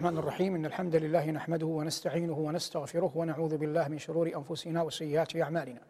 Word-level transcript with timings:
الرحمن 0.00 0.18
الرحيم. 0.18 0.54
إن 0.54 0.66
الحمد 0.66 0.96
لله 0.96 1.30
نحمده 1.30 1.66
ونستعينه 1.66 2.38
ونستغفره 2.38 3.12
ونعوذ 3.14 3.56
بالله 3.56 3.88
من 3.88 3.98
شرور 3.98 4.32
أنفسنا 4.36 4.82
وسيئات 4.82 5.36
أعمالنا. 5.36 5.80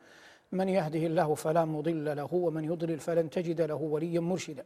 من 0.53 0.69
يهده 0.69 0.99
الله 0.99 1.35
فلا 1.35 1.65
مضل 1.65 2.17
له 2.17 2.35
ومن 2.35 2.65
يضلل 2.65 2.99
فلن 2.99 3.31
تجد 3.31 3.61
له 3.61 3.75
وليا 3.75 4.21
مرشدا. 4.21 4.65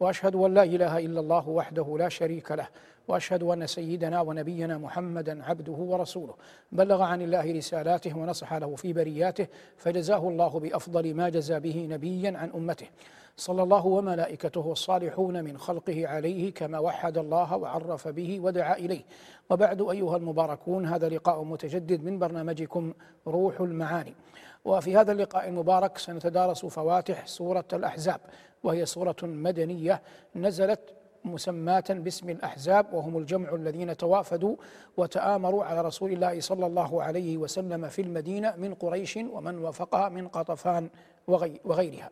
وأشهد 0.00 0.34
أن 0.34 0.54
لا 0.54 0.62
إله 0.62 0.98
إلا 0.98 1.20
الله 1.20 1.48
وحده 1.48 1.96
لا 1.98 2.08
شريك 2.08 2.52
له 2.52 2.68
وأشهد 3.08 3.42
أن 3.42 3.66
سيدنا 3.66 4.20
ونبينا 4.20 4.78
محمدا 4.78 5.44
عبده 5.44 5.72
ورسوله. 5.72 6.34
بلغ 6.72 7.02
عن 7.02 7.22
الله 7.22 7.52
رسالاته 7.52 8.18
ونصح 8.18 8.54
له 8.54 8.74
في 8.76 8.92
برياته 8.92 9.46
فجزاه 9.76 10.28
الله 10.28 10.60
بأفضل 10.60 11.14
ما 11.14 11.28
جزى 11.28 11.60
به 11.60 11.86
نبيا 11.90 12.38
عن 12.38 12.50
أمته. 12.50 12.86
صلى 13.36 13.62
الله 13.62 13.86
وملائكته 13.86 14.72
الصالحون 14.72 15.44
من 15.44 15.58
خلقه 15.58 16.08
عليه 16.08 16.54
كما 16.54 16.78
وحد 16.78 17.18
الله 17.18 17.56
وعرف 17.56 18.08
به 18.08 18.40
ودعا 18.40 18.76
إليه. 18.76 19.02
وبعد 19.50 19.82
أيها 19.82 20.16
المباركون 20.16 20.86
هذا 20.86 21.08
لقاء 21.08 21.44
متجدد 21.44 22.04
من 22.04 22.18
برنامجكم 22.18 22.92
روح 23.26 23.60
المعاني. 23.60 24.14
وفي 24.64 24.96
هذا 24.96 25.12
اللقاء 25.12 25.48
المبارك 25.48 25.98
سنتدارس 25.98 26.66
فواتح 26.66 27.26
سورة 27.26 27.64
الأحزاب 27.72 28.20
وهي 28.62 28.86
سورة 28.86 29.16
مدنية 29.22 30.02
نزلت 30.36 30.80
مسماة 31.24 31.84
باسم 31.88 32.30
الأحزاب 32.30 32.86
وهم 32.92 33.18
الجمع 33.18 33.54
الذين 33.54 33.96
توافدوا 33.96 34.56
وتآمروا 34.96 35.64
على 35.64 35.80
رسول 35.82 36.12
الله 36.12 36.40
صلى 36.40 36.66
الله 36.66 37.02
عليه 37.02 37.36
وسلم 37.36 37.88
في 37.88 38.02
المدينة 38.02 38.54
من 38.56 38.74
قريش 38.74 39.16
ومن 39.16 39.58
وافقها 39.58 40.08
من 40.08 40.28
قطفان 40.28 40.88
وغيرها. 41.64 42.10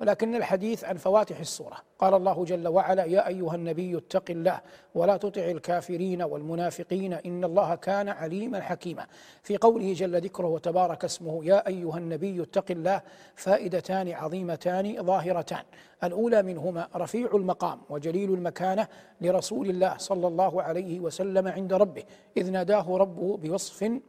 ولكن 0.00 0.34
الحديث 0.34 0.84
عن 0.84 0.96
فواتح 0.96 1.40
السورة. 1.40 1.76
قال 1.98 2.14
الله 2.14 2.44
جل 2.44 2.68
وعلا 2.68 3.04
يا 3.04 3.28
أيها 3.28 3.54
النبي 3.54 3.98
اتق 3.98 4.30
الله 4.30 4.60
ولا 4.94 5.16
تطع 5.16 5.42
الكافرين 5.42 6.22
والمنافقين 6.22 7.12
إن 7.12 7.44
الله 7.44 7.74
كان 7.74 8.08
عليما 8.08 8.60
حكيما. 8.60 9.06
في 9.42 9.56
قوله 9.56 9.92
جل 9.92 10.20
ذكره 10.20 10.46
وتبارك 10.46 11.04
اسمه 11.04 11.44
يا 11.44 11.66
أيها 11.68 11.98
النبي 11.98 12.42
اتق 12.42 12.70
الله 12.70 13.02
فائدتان 13.34 14.12
عظيمتان 14.12 15.02
ظاهرتان. 15.02 15.62
الأولى 16.04 16.42
منهما 16.42 16.88
رفيع 16.96 17.28
المقام 17.34 17.80
وجليل 17.90 18.34
المكانة 18.34 18.88
لرسول 19.20 19.70
الله 19.70 19.96
صلى 19.96 20.26
الله 20.26 20.62
عليه 20.62 21.00
وسلم 21.00 21.48
عند 21.48 21.72
ربه 21.72 22.02
إذ 22.36 22.50
ناداه 22.50 22.96
ربه 22.96 23.36
بوصف 23.36 24.00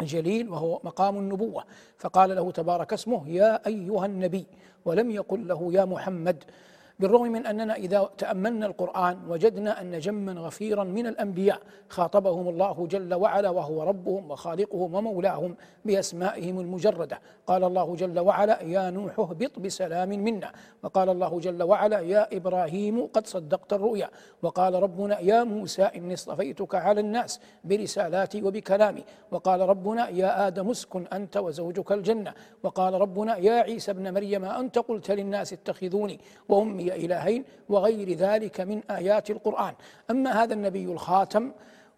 جليل 0.00 0.48
وهو 0.48 0.80
مقام 0.84 1.18
النبوة. 1.18 1.64
فقال 1.98 2.36
له 2.36 2.50
تبارك 2.50 2.92
اسمه 2.92 3.28
يا 3.28 3.66
أيها 3.66 4.06
النبي. 4.06 4.46
ولم 4.84 5.10
يقل 5.10 5.48
له 5.48 5.72
يا 5.72 5.84
محمد. 5.84 6.44
بالرغم 7.02 7.32
من 7.32 7.46
أننا 7.46 7.74
إذا 7.74 8.10
تأملنا 8.18 8.66
القرآن 8.66 9.18
وجدنا 9.28 9.80
أن 9.80 9.98
جما 9.98 10.32
غفيرا 10.32 10.84
من 10.84 11.06
الأنبياء 11.06 11.60
خاطبهم 11.88 12.48
الله 12.48 12.86
جل 12.86 13.14
وعلا 13.14 13.50
وهو 13.50 13.82
ربهم 13.82 14.30
وخالقهم 14.30 14.94
ومولاهم 14.94 15.56
بأسمائهم 15.84 16.60
المجردة. 16.60 17.18
قال 17.46 17.64
الله 17.64 17.94
جل 17.94 18.18
وعلا 18.18 18.62
يا 18.62 18.90
نوح 18.90 19.18
اهبط 19.18 19.58
بسلام 19.58 20.08
منا. 20.08 20.52
وقال 20.82 21.08
الله 21.08 21.40
جل 21.40 21.62
وعلا 21.62 22.00
يا 22.00 22.36
إبراهيم 22.36 23.06
قد 23.06 23.26
صدقت 23.26 23.72
الرؤيا. 23.72 24.08
وقال 24.42 24.74
ربنا 24.82 25.20
يا 25.20 25.44
موسى 25.44 25.82
إني 25.82 26.14
اصطفيتك 26.14 26.74
على 26.74 27.00
الناس 27.00 27.40
برسالاتي 27.64 28.42
وبكلامي. 28.42 29.04
وقال 29.30 29.60
ربنا 29.60 30.08
يا 30.08 30.46
آدم 30.46 30.70
اسكن 30.70 31.06
أنت 31.06 31.36
وزوجك 31.36 31.92
الجنة. 31.92 32.32
وقال 32.62 32.94
ربنا 32.94 33.36
يا 33.36 33.52
عيسى 33.52 33.90
ابن 33.90 34.14
مريم 34.14 34.44
أنت 34.44 34.78
قلت 34.78 35.10
للناس 35.10 35.52
اتخذوني 35.52 36.20
وأمي 36.48 36.91
إلهين 36.94 37.44
وغير 37.68 38.12
ذلك 38.12 38.60
من 38.60 38.82
آيات 38.90 39.30
القرآن. 39.30 39.74
أما 40.10 40.42
هذا 40.42 40.54
النبي 40.54 40.84
الخاتم 40.84 41.52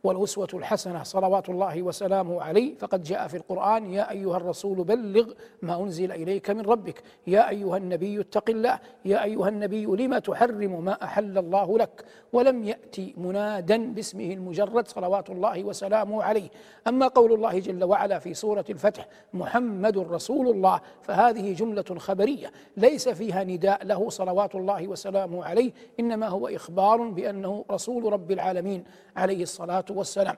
والأسوة 0.05 0.49
الحسنة 0.55 1.03
صلوات 1.03 1.49
الله 1.49 1.83
وسلامه 1.83 2.43
عليه. 2.43 2.75
فقد 2.75 3.03
جاء 3.03 3.29
في 3.29 3.37
القرآن 3.37 3.93
يا 3.93 4.11
أيها 4.11 4.37
الرسول 4.37 4.85
بلغ 4.85 5.33
ما 5.63 5.83
أنزل 5.83 6.13
إليك 6.13 6.51
من 6.51 6.61
ربك. 6.61 7.03
يا 7.27 7.49
أيها 7.49 7.77
النبي 7.77 8.21
اتق 8.21 8.51
الله. 8.51 8.79
يا 9.05 9.25
أيها 9.25 9.49
النبي 9.49 9.85
لم 9.85 10.19
تحرم 10.19 10.85
ما 10.85 11.05
أحل 11.05 11.39
الله 11.39 11.79
لك؟ 11.79 12.05
ولم 12.33 12.65
يأتي 12.65 13.15
منادا 13.17 13.93
باسمه 13.93 14.33
المجرد 14.33 14.89
صلوات 14.89 15.31
الله 15.31 15.65
وسلامه 15.65 16.23
عليه. 16.23 16.49
أما 16.89 17.09
قول 17.09 17.33
الله 17.33 17.59
جل 17.59 17.85
وعلا 17.85 18.19
في 18.19 18.35
سورة 18.35 18.65
الفتح 18.71 19.09
محمد 19.35 19.99
رسول 19.99 20.49
الله. 20.49 20.81
فهذه 21.03 21.53
جملة 21.53 21.99
خبرية 21.99 22.53
ليس 22.77 23.09
فيها 23.09 23.45
نداء 23.45 23.85
له 23.85 24.09
صلوات 24.09 24.55
الله 24.55 24.89
وسلامه 24.89 25.45
عليه 25.45 25.73
إنما 26.01 26.29
هو 26.29 26.49
إخبار 26.49 27.03
بأنه 27.09 27.65
رسول 27.71 28.13
رب 28.13 28.31
العالمين 28.31 28.85
عليه 29.17 29.43
الصلاة 29.43 29.85
والسلام. 29.95 30.37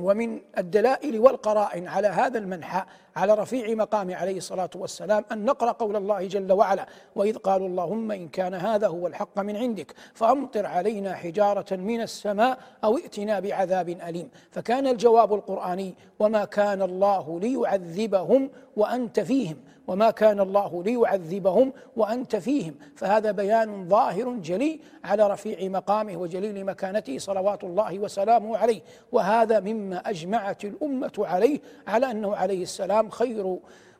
ومن 0.00 0.40
الدلائل 0.58 1.18
والقرائن 1.20 1.88
على 1.88 2.08
هذا 2.08 2.38
المنحى 2.38 2.84
على 3.16 3.34
رفيع 3.34 3.74
مقام 3.74 4.14
عليه 4.14 4.36
الصلاة 4.36 4.70
والسلام 4.74 5.24
أن 5.32 5.44
نقرأ 5.44 5.72
قول 5.72 5.96
الله 5.96 6.26
جل 6.26 6.52
وعلا 6.52 6.86
وإذ 7.16 7.36
قالوا 7.36 7.68
اللهم 7.68 8.12
إن 8.12 8.28
كان 8.28 8.54
هذا 8.54 8.86
هو 8.86 9.06
الحق 9.06 9.38
من 9.38 9.56
عندك 9.56 9.94
فأمطر 10.14 10.66
علينا 10.66 11.14
حجارة 11.14 11.76
من 11.76 12.00
السماء 12.00 12.58
أو 12.84 12.96
ائتنا 12.96 13.40
بعذاب 13.40 13.88
أليم 13.88 14.30
فكان 14.50 14.86
الجواب 14.86 15.34
القرآني 15.34 15.94
وما 16.18 16.44
كان 16.44 16.82
الله 16.82 17.40
ليعذبهم 17.40 18.50
وأنت 18.76 19.20
فيهم 19.20 19.56
وما 19.88 20.10
كان 20.10 20.40
الله 20.40 20.82
ليعذبهم 20.82 21.72
وانت 21.96 22.36
فيهم. 22.36 22.74
فهذا 22.96 23.30
بيان 23.30 23.88
ظاهر 23.88 24.32
جلي 24.32 24.80
على 25.04 25.30
رفيع 25.30 25.68
مقامه 25.68 26.16
وجليل 26.16 26.64
مكانته 26.64 27.18
صلوات 27.18 27.64
الله 27.64 27.98
وسلامه 27.98 28.58
عليه. 28.58 28.80
وهذا 29.12 29.60
مما 29.60 30.10
اجمعت 30.10 30.64
الامه 30.64 31.12
عليه 31.18 31.60
على 31.86 32.10
انه 32.10 32.36
عليه 32.36 32.62
السلام 32.62 33.10
خير 33.10 33.58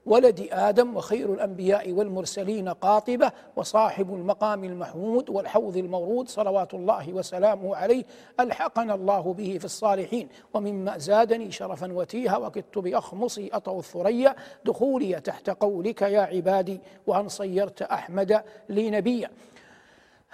ولد 0.09 0.49
آدم 0.53 0.97
وخير 0.97 1.33
الأنبياء 1.33 1.93
والمرسلين 1.93 2.69
قاطبة 2.69 3.33
وصاحب 3.57 4.15
المقام 4.15 4.65
المحمود 4.65 5.31
والحوض 5.31 5.77
المورود 5.77 6.29
صلوات 6.29 6.75
الله 6.75 7.13
وسلامه 7.13 7.77
عليه 7.77 8.05
ألحقنا 8.41 8.95
الله 8.95 9.33
به 9.33 9.59
في 9.59 9.65
الصالحين. 9.65 10.29
ومما 10.55 10.99
زادني 10.99 11.51
شرفا 11.51 11.93
وتيها 11.93 12.37
وكدت 12.37 12.79
بأخمصي 12.79 13.51
اطو 13.53 13.79
الثريا. 13.79 14.35
دخولي 14.65 15.21
تحت 15.21 15.51
قولك 15.51 16.03
يا 16.03 16.21
عبادي 16.21 16.81
وأن 17.07 17.29
صيرت 17.29 17.83
أحمد 17.83 18.43
لي 18.69 18.91
نبيا. 18.91 19.31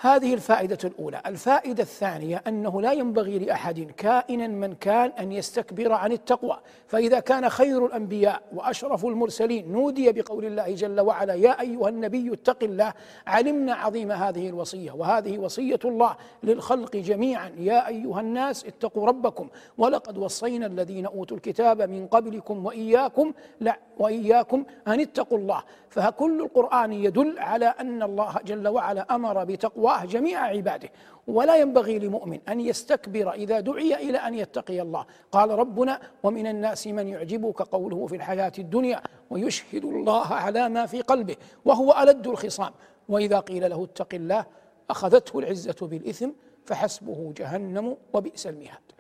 هذه 0.00 0.34
الفائدة 0.34 0.78
الأولى، 0.84 1.21
الفائدة 1.27 1.82
الثانية 1.82 2.43
أنه 2.49 2.82
لا 2.82 2.93
ينبغي 2.93 3.38
لأحد 3.38 3.81
كائنا 3.97 4.47
من 4.47 4.75
كان 4.75 5.10
أن 5.10 5.32
يستكبر 5.32 5.93
عن 5.93 6.12
التقوى، 6.12 6.59
فإذا 6.87 7.21
كان 7.21 7.49
خير 7.49 7.87
الأنبياء 7.87 8.43
وأشرف 8.54 9.04
المرسلين 9.04 9.72
نودي 9.72 10.12
بقول 10.12 10.44
الله 10.44 10.75
جل 10.75 11.00
وعلا 11.00 11.34
يا 11.34 11.60
أيها 11.60 11.88
النبي 11.88 12.33
اتق 12.33 12.65
الله، 12.65 12.93
علمنا 13.27 13.75
عظيم 13.75 14.12
هذه 14.12 14.49
الوصية، 14.49 14.93
وهذه 14.93 15.38
وصية 15.38 15.78
الله 15.84 16.16
للخلق 16.43 16.97
جميعا، 16.97 17.53
يا 17.59 17.88
أيها 17.88 18.21
الناس 18.21 18.65
اتقوا 18.65 19.06
ربكم، 19.06 19.49
ولقد 19.78 20.19
وصينا 20.19 20.66
الذين 20.66 21.06
أوتوا 21.06 21.37
الكتاب 21.37 21.83
من 21.83 22.06
قبلكم 22.06 22.66
وإياكم 22.66 23.33
لا 23.60 23.78
وإياكم 23.99 24.65
أن 24.88 25.00
اتقوا 25.00 25.38
الله، 25.38 25.62
فكل 25.91 26.41
القرآن 26.41 26.93
يدل 26.93 27.38
على 27.38 27.66
أن 27.66 28.03
الله 28.03 28.34
جل 28.44 28.69
وعلا 28.69 29.15
أمر 29.15 29.44
بتقواه 29.84 30.05
جميع 30.05 30.41
عباده. 30.41 30.89
ولا 31.27 31.56
ينبغي 31.56 31.99
لمؤمن 31.99 32.41
أن 32.49 32.61
يستكبر 32.61 33.33
إذا 33.33 33.61
دعي 33.61 33.95
إلى 33.95 34.19
أن 34.19 34.34
يتقي 34.34 34.81
الله. 34.81 35.06
قال 35.33 35.50
ربنا 35.50 36.00
ومن 36.22 36.47
الناس 36.47 36.87
من 36.87 37.09
يعجبك 37.09 37.62
قوله 37.62 38.06
في 38.06 38.17
الحياة 38.17 38.53
الدنيا 38.59 39.03
ويشهد 39.31 39.84
الله 39.84 40.27
على 40.27 40.69
ما 40.69 40.87
في 40.87 41.00
قلبه 41.00 41.37
وهو 41.65 41.97
ألد 42.03 42.27
الخصام. 42.27 42.72
وإذا 43.09 43.39
قيل 43.39 43.71
له 43.71 43.84
اتق 43.84 44.15
الله 44.15 44.47
أخذته 44.91 45.39
العزة 45.39 45.77
بالإثم 45.83 46.31
فحسبه 46.65 47.33
جهنم 47.37 47.97
وبئس 48.12 48.47
المهاد. 48.47 48.94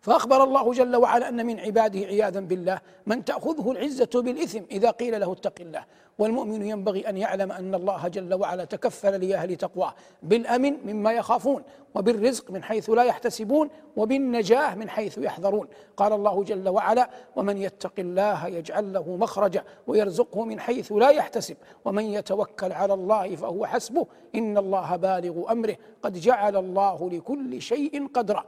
فأخبر 0.00 0.44
الله 0.44 0.72
جل 0.72 0.96
وعلا 0.96 1.28
أن 1.28 1.46
من 1.46 1.60
عباده 1.60 2.00
عياذا 2.00 2.40
بالله 2.40 2.80
من 3.06 3.24
تأخذه 3.24 3.70
العزة 3.70 4.10
بالإثم 4.14 4.60
إذا 4.70 4.90
قيل 4.90 5.20
له 5.20 5.32
اتق 5.32 5.54
الله. 5.60 5.84
والمؤمن 6.18 6.62
ينبغي 6.62 7.08
أن 7.08 7.16
يعلم 7.16 7.52
أن 7.52 7.74
الله 7.74 8.08
جل 8.08 8.34
وعلا 8.34 8.64
تكفل 8.64 9.28
لأهل 9.28 9.56
تقواه 9.56 9.94
بالأمن 10.22 10.76
مما 10.86 11.12
يخافون 11.12 11.62
وبالرزق 11.94 12.50
من 12.50 12.62
حيث 12.62 12.90
لا 12.90 13.02
يحتسبون 13.02 13.70
وبالنجاة 13.96 14.74
من 14.74 14.90
حيث 14.90 15.18
يحذرون. 15.18 15.66
قال 15.96 16.12
الله 16.12 16.42
جل 16.44 16.68
وعلا 16.68 17.10
ومن 17.36 17.56
يتق 17.56 17.92
الله 17.98 18.46
يجعل 18.46 18.92
له 18.92 19.16
مخرجا 19.16 19.64
ويرزقه 19.86 20.44
من 20.44 20.60
حيث 20.60 20.92
لا 20.92 21.08
يحتسب. 21.10 21.56
ومن 21.84 22.04
يتوكل 22.04 22.72
على 22.72 22.94
الله 22.94 23.36
فهو 23.36 23.66
حسبه. 23.66 24.06
إن 24.34 24.58
الله 24.58 24.96
بالغ 24.96 25.52
أمره. 25.52 25.76
قد 26.02 26.12
جعل 26.12 26.56
الله 26.56 27.10
لكل 27.10 27.62
شيء 27.62 28.06
قدرا. 28.06 28.44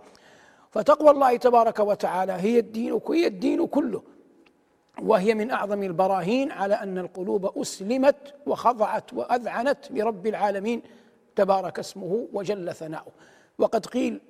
فتقوى 0.72 1.10
الله 1.10 1.36
تبارك 1.36 1.78
وتعالى. 1.78 2.32
هي 2.32 2.58
الدين 2.58 3.00
هي 3.08 3.26
الدين 3.26 3.66
كله. 3.66 4.02
وهي 5.02 5.34
من 5.34 5.50
أعظم 5.50 5.82
البراهين 5.82 6.52
على 6.52 6.74
أن 6.74 6.98
القلوب 6.98 7.58
أسلمت 7.58 8.34
وخضعت 8.46 9.12
وأذعنت 9.12 9.78
لرب 9.90 10.26
العالمين. 10.26 10.82
تبارك 11.36 11.78
اسمه 11.78 12.28
وجل 12.32 12.74
ثناؤه. 12.74 13.12
وقد 13.58 13.86
قيل 13.86 14.20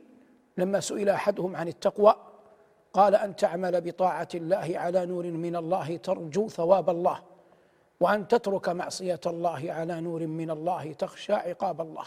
لما 0.58 0.80
سئل 0.80 1.08
أحدهم 1.08 1.56
عن 1.56 1.68
التقوى 1.68 2.14
قال 2.92 3.14
أن 3.14 3.36
تعمل 3.36 3.80
بطاعة 3.80 4.28
الله 4.34 4.72
على 4.74 5.06
نور 5.06 5.26
من 5.26 5.56
الله 5.56 5.96
ترجو 5.96 6.48
ثواب 6.48 6.90
الله 6.90 7.18
وأن 8.00 8.28
تترك 8.28 8.68
معصية 8.68 9.20
الله 9.26 9.72
على 9.72 10.00
نور 10.00 10.26
من 10.26 10.50
الله 10.50 10.92
تخشى 10.92 11.32
عقاب 11.32 11.80
الله. 11.80 12.04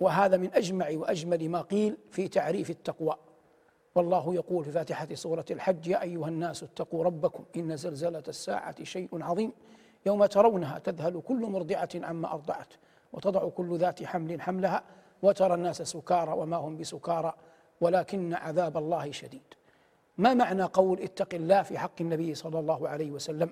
وهذا 0.00 0.36
من 0.36 0.54
أجمع 0.54 0.88
وأجمل 0.92 1.48
ما 1.48 1.60
قيل 1.60 1.96
في 2.10 2.28
تعريف 2.28 2.70
التقوى. 2.70 3.16
والله 3.94 4.34
يقول 4.34 4.64
في 4.64 4.72
فاتحة 4.72 5.14
سورة 5.14 5.44
الحج 5.50 5.86
يا 5.86 6.02
أيها 6.02 6.28
الناس 6.28 6.62
اتقوا 6.62 7.04
ربكم 7.04 7.44
إن 7.56 7.76
زلزلة 7.76 8.22
الساعة 8.28 8.84
شيء 8.84 9.08
عظيم 9.12 9.52
يوم 10.06 10.26
ترونها 10.26 10.78
تذهل 10.78 11.20
كل 11.20 11.40
مرضعة 11.40 11.88
عما 11.94 12.32
أرضعت 12.32 12.74
وتضع 13.12 13.48
كل 13.48 13.78
ذات 13.78 14.04
حمل 14.04 14.40
حملها 14.40 14.82
وترى 15.22 15.54
الناس 15.54 15.82
سكارى 15.82 16.32
وما 16.32 16.56
هم 16.56 16.76
بسكارى 16.76 17.34
ولكن 17.80 18.34
عذاب 18.34 18.76
الله 18.76 19.10
شديد. 19.10 19.42
ما 20.18 20.34
معنى 20.34 20.62
قول 20.62 21.00
اتق 21.00 21.34
الله 21.34 21.62
في 21.62 21.78
حق 21.78 22.00
النبي 22.00 22.34
صلى 22.34 22.58
الله 22.58 22.88
عليه 22.88 23.10
وسلم؟ 23.10 23.50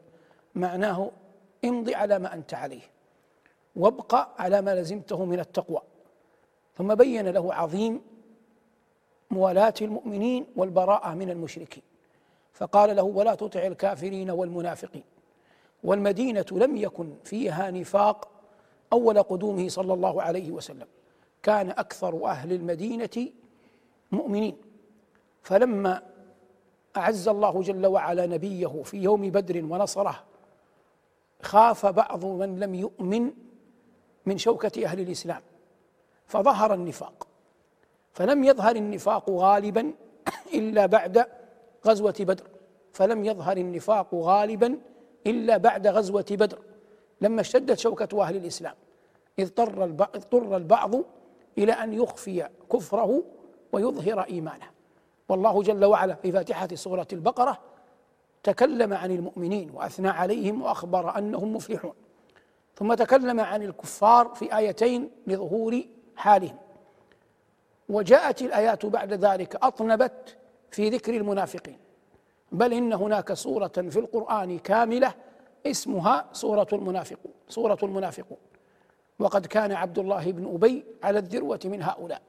معناه 0.55 1.11
امضي 1.65 1.95
على 1.95 2.19
ما 2.19 2.35
أنت 2.35 2.55
عليه 2.55 2.83
وابقى 3.77 4.35
على 4.39 4.63
ما 4.63 4.75
لزمته 4.75 5.25
من 5.25 5.41
التقوى. 5.41 5.81
ثم 6.75 6.95
بين 6.95 7.29
له 7.29 7.55
عظيم 7.55 8.01
موالاة 9.31 9.75
المؤمنين 9.83 10.47
والبراءة 10.57 11.15
من 11.15 11.31
المشركين. 11.31 11.83
فقال 12.53 12.97
له 12.97 13.03
ولا 13.03 13.35
تطع 13.35 13.67
الكافرين 13.67 14.31
والمنافقين. 14.31 15.05
والمدينة 15.85 16.47
لم 16.53 16.77
يكن 16.77 17.15
فيها 17.25 17.71
نفاق 17.71 18.29
أول 18.93 19.23
قدومه 19.23 19.69
صلى 19.69 19.95
الله 19.95 20.23
عليه 20.23 20.51
وسلم. 20.51 20.87
كان 21.43 21.71
أكثر 21.71 22.27
أهل 22.27 22.53
المدينة 22.53 23.29
مؤمنين. 24.13 24.57
فلما 25.43 26.03
أعز 26.97 27.29
الله 27.29 27.63
جل 27.63 27.87
وعلا 27.87 28.27
نبيه 28.27 28.83
في 28.83 28.97
يوم 28.97 29.31
بدر 29.31 29.65
ونصره 29.65 30.25
خاف 31.43 31.87
بعض 31.87 32.25
من 32.25 32.61
لم 32.61 32.75
يؤمن 32.75 33.33
من 34.27 34.39
شوكة 34.39 34.85
أهل 34.85 35.01
الإسلام. 35.01 35.43
فظهر 36.27 36.75
النفاق. 36.75 37.27
فلم 38.13 38.45
يظهر 38.45 38.77
النفاق 38.77 39.31
غالبا 39.31 39.93
إلا 40.55 40.87
بعد 40.87 41.27
غزوة 41.87 42.15
بدر. 42.21 42.45
فلم 42.93 43.25
يظهر 43.25 43.57
النفاق 43.57 44.15
غالبا 44.15 44.79
إلا 45.27 45.57
بعد 45.57 45.87
غزوة 45.87 46.27
بدر. 46.31 46.59
لما 47.21 47.41
اشتدت 47.41 47.79
شوكة 47.79 48.23
أهل 48.23 48.37
الإسلام 48.37 48.75
اضطر 49.39 49.85
اضطر 49.85 50.57
البعض 50.57 50.95
إلى 51.59 51.73
أن 51.73 51.93
يخفي 51.93 52.49
كفره 52.73 53.23
ويظهر 53.73 54.21
إيمانه. 54.21 54.67
والله 55.29 55.63
جل 55.63 55.85
وعلا 55.85 56.15
في 56.15 56.33
فاتحة 56.33 56.69
سورة 56.75 57.09
البقرة 57.13 57.59
تكلم 58.43 58.93
عن 58.93 59.11
المؤمنين 59.11 59.71
وأثنى 59.71 60.09
عليهم 60.09 60.63
وأخبر 60.63 61.19
أنهم 61.19 61.57
مفلحون. 61.57 61.95
ثم 62.77 62.95
تكلم 62.95 63.41
عن 63.41 63.63
الكفار 63.63 64.29
في 64.29 64.57
آيتين 64.57 65.11
لظهور 65.27 65.83
حالهم. 66.17 66.57
وجاءت 67.89 68.43
الآيات 68.43 68.87
بعد 68.87 69.13
ذلك 69.13 69.57
أطنبت 69.57 70.37
في 70.71 70.89
ذكر 70.89 71.17
المنافقين. 71.17 71.79
بل 72.53 72.73
إن 72.73 72.93
هناك 72.93 73.33
سورة 73.33 73.69
في 73.69 73.99
القرآن 73.99 74.59
كاملة 74.59 75.15
اسمها 75.67 76.29
سورة 76.33 76.67
المنافقون 76.73 77.33
سورة 77.49 77.79
المنافقون. 77.83 78.39
وقد 79.19 79.47
كان 79.47 79.73
عبد 79.73 79.99
الله 79.99 80.33
بن 80.33 80.55
أبي 80.55 80.85
على 81.03 81.19
الذروة 81.19 81.61
من 81.65 81.83
هؤلاء. 81.83 82.23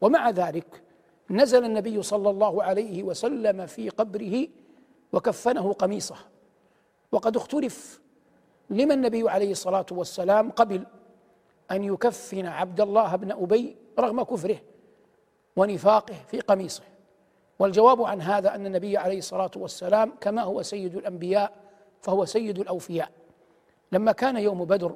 ومع 0.00 0.30
ذلك 0.30 0.82
نزل 1.30 1.64
النبي 1.64 2.02
صلى 2.02 2.30
الله 2.30 2.62
عليه 2.62 3.02
وسلم 3.02 3.66
في 3.66 3.88
قبره 3.88 4.48
وكفنه 5.12 5.72
قميصه. 5.72 6.16
وقد 7.12 7.36
اختلف 7.36 8.00
لما 8.70 8.94
النبي 8.94 9.30
عليه 9.30 9.50
الصلاة 9.50 9.86
والسلام 9.90 10.50
قبل 10.50 10.86
أن 11.70 11.84
يكفن 11.84 12.46
عبد 12.46 12.80
الله 12.80 13.16
بن 13.16 13.32
أبي 13.32 13.76
رغم 13.98 14.22
كفره 14.22 14.58
ونفاقه 15.56 16.14
في 16.28 16.40
قميصه. 16.40 16.82
والجواب 17.58 18.02
عن 18.02 18.20
هذا 18.20 18.54
أن 18.54 18.66
النبي 18.66 18.96
عليه 18.96 19.18
الصلاة 19.18 19.50
والسلام 19.56 20.12
كما 20.20 20.42
هو 20.42 20.62
سيد 20.62 20.96
الأنبياء 20.96 21.52
فهو 22.00 22.24
سيد 22.24 22.58
الأوفياء. 22.58 23.10
لما 23.92 24.12
كان 24.12 24.36
يوم 24.36 24.64
بدر 24.64 24.94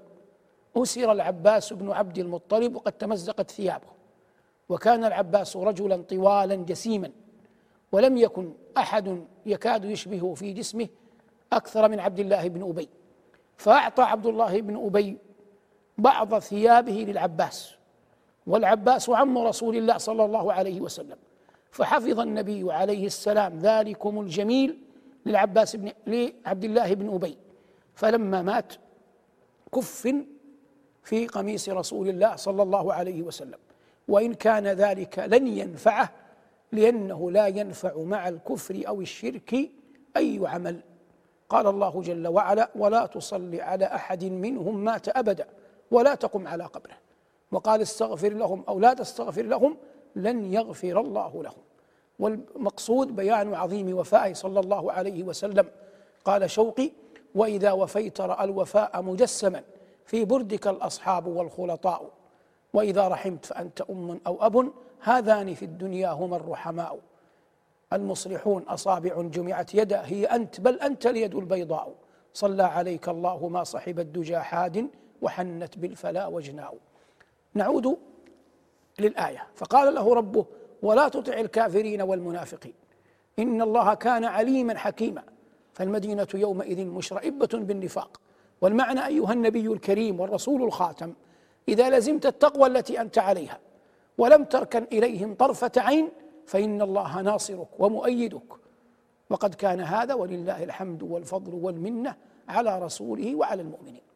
أسر 0.77 1.13
العباس 1.13 1.73
بن 1.73 1.91
عبد 1.91 2.19
المطلب 2.19 2.77
وقد 2.77 2.93
تمزقت 2.93 3.51
ثيابه 3.51 3.87
وكان 4.69 5.05
العباس 5.05 5.57
رجلا 5.57 6.03
طوالا 6.03 6.55
جسيما 6.55 7.11
ولم 7.93 8.17
يكن 8.17 8.53
أحد 8.79 9.25
يكاد 9.47 9.85
يشبهه 9.85 10.35
في 10.35 10.53
جسمه 10.53 10.89
أكثر 11.53 11.89
من 11.89 12.01
عبد 12.01 12.19
الله 12.21 12.49
بن 12.49 12.63
أبي. 12.69 12.89
فأعطى 13.57 14.03
عبد 14.03 14.27
الله 14.27 14.61
بن 14.61 14.87
أبي 14.87 15.19
بعض 16.01 16.39
ثيابه 16.39 16.93
للعباس 16.93 17.75
والعباس 18.47 19.11
عم 19.11 19.39
رسول 19.39 19.77
الله 19.77 19.99
صلى 19.99 20.25
الله 20.25 20.53
عليه 20.53 20.81
وسلم. 20.81 21.17
فحفظ 21.71 22.21
النبي 22.21 22.73
عليه 22.73 23.07
السلام 23.07 23.59
ذلكم 23.59 24.21
الجميل 24.21 24.79
للعباس 25.27 25.77
بن 25.77 25.93
لعبد 26.07 26.65
الله 26.65 26.95
بن 26.95 27.15
أبي. 27.15 27.37
فلما 27.95 28.43
مات 28.43 28.73
كفن 29.75 30.27
في 31.03 31.27
قميص 31.27 31.69
رسول 31.69 32.09
الله 32.09 32.37
صلى 32.37 32.63
الله 32.63 32.95
عليه 32.95 33.23
وسلم. 33.23 33.59
وإن 34.09 34.35
كان 34.35 34.67
ذلك 34.67 35.19
لن 35.19 35.47
ينفعه 35.47 36.11
لأنه 36.73 37.31
لا 37.31 37.47
ينفع 37.47 37.97
مع 37.97 38.29
الكفر 38.29 38.83
أو 38.89 39.01
الشرك 39.01 39.71
أي 40.17 40.41
عمل. 40.45 40.81
قال 41.49 41.67
الله 41.67 42.03
جل 42.03 42.29
وعلا 42.29 42.71
ولا 42.75 43.07
تصل 43.07 43.61
على 43.61 43.85
أحد 43.85 44.25
منهم 44.25 44.85
مات 44.85 45.09
أبدا. 45.09 45.47
ولا 45.91 46.15
تقم 46.15 46.49
على 46.49 46.65
قبره. 46.65 46.95
وقال 47.53 47.83
استغفر 47.83 48.29
لهم 48.29 48.65
أو 48.69 48.79
لا 48.79 48.95
تستغفر 48.95 49.43
لهم 49.43 49.77
لن 50.17 50.55
يغفر 50.55 51.01
الله 51.01 51.43
لهم. 51.43 51.63
والمقصود 52.19 53.17
بيان 53.17 53.55
عظيم 53.55 53.99
وفائه 53.99 54.33
صلى 54.33 54.61
الله 54.61 54.93
عليه 54.93 55.23
وسلم. 55.23 55.69
قال 56.25 56.51
شوقي 56.51 56.91
وإذا 57.35 57.73
وفيت 57.73 58.21
رأى 58.21 58.45
الوفاء 58.45 59.03
مجسما 59.03 59.63
في 60.05 60.25
بردك 60.25 60.67
الأصحاب 60.67 61.27
والخلطاء. 61.27 62.11
وإذا 62.73 63.09
رحمت 63.09 63.45
فأنت 63.45 63.81
أم 63.81 64.21
أو 64.27 64.47
أب 64.47 64.73
هذان 65.01 65.55
في 65.55 65.65
الدنيا 65.65 66.11
هما 66.11 66.37
الرحماء. 66.37 66.99
المصلحون 67.93 68.63
أصابع 68.63 69.23
جمعت 69.23 69.75
يدا 69.75 70.07
هي 70.07 70.25
أنت 70.25 70.61
بل 70.61 70.81
أنت 70.81 71.07
اليد 71.07 71.35
البيضاء. 71.35 71.95
صلى 72.35 72.63
عليك 72.63 73.09
الله 73.09 73.49
ما 73.49 73.65
صحب 73.65 74.01
الدجى 74.01 74.39
حاد 74.39 74.89
وحنت 75.23 75.79
بالفلا 75.79 76.27
وجناء 76.27 76.79
نعود 77.55 77.99
للآية. 78.99 79.47
فقال 79.55 79.95
له 79.95 80.15
ربه 80.15 80.47
ولا 80.83 81.09
تطع 81.09 81.33
الكافرين 81.33 82.03
والمنافقين. 82.03 82.75
إن 83.39 83.63
الله 83.63 83.95
كان 83.95 84.25
عليما 84.25 84.79
حكيما. 84.79 85.23
فالمدينة 85.73 86.29
يومئذ 86.35 86.87
مشرئبة 86.87 87.49
بالنفاق. 87.53 88.21
والمعنى 88.61 89.07
أيها 89.07 89.33
النبي 89.33 89.67
الكريم 89.67 90.21
والرسول 90.21 90.63
الخاتم 90.63 91.15
إذا 91.69 91.99
لزمت 91.99 92.27
التقوى 92.27 92.67
التي 92.67 93.01
أنت 93.01 93.19
عليها 93.19 93.59
ولم 94.19 94.45
تركن 94.45 94.83
إليهم 94.93 95.35
طرفة 95.35 95.73
عين 95.77 96.09
فإن 96.47 96.83
الله 96.83 97.21
ناصرك 97.21 97.69
ومؤيدك. 97.79 98.53
وقد 99.31 99.55
كان 99.55 99.81
هذا 99.81 100.15
ولله 100.15 100.65
الحمد 100.65 101.03
والفضل 101.03 101.55
والمنة 101.55 102.17
على 102.49 102.79
رسوله 102.79 103.35
وعلى 103.35 103.63
المؤمنين. 103.63 104.10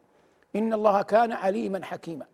إن 0.55 0.73
الله 0.73 1.01
كان 1.01 1.31
عليما 1.31 1.85
حكيما. 1.85 2.25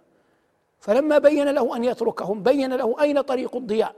فلما 0.79 1.17
بين 1.17 1.49
له 1.49 1.75
أن 1.75 1.83
يتركهم 1.83 2.43
بين 2.43 2.73
له 2.73 3.01
أين 3.01 3.21
طريق 3.21 3.55
الضياء؟ 3.55 3.95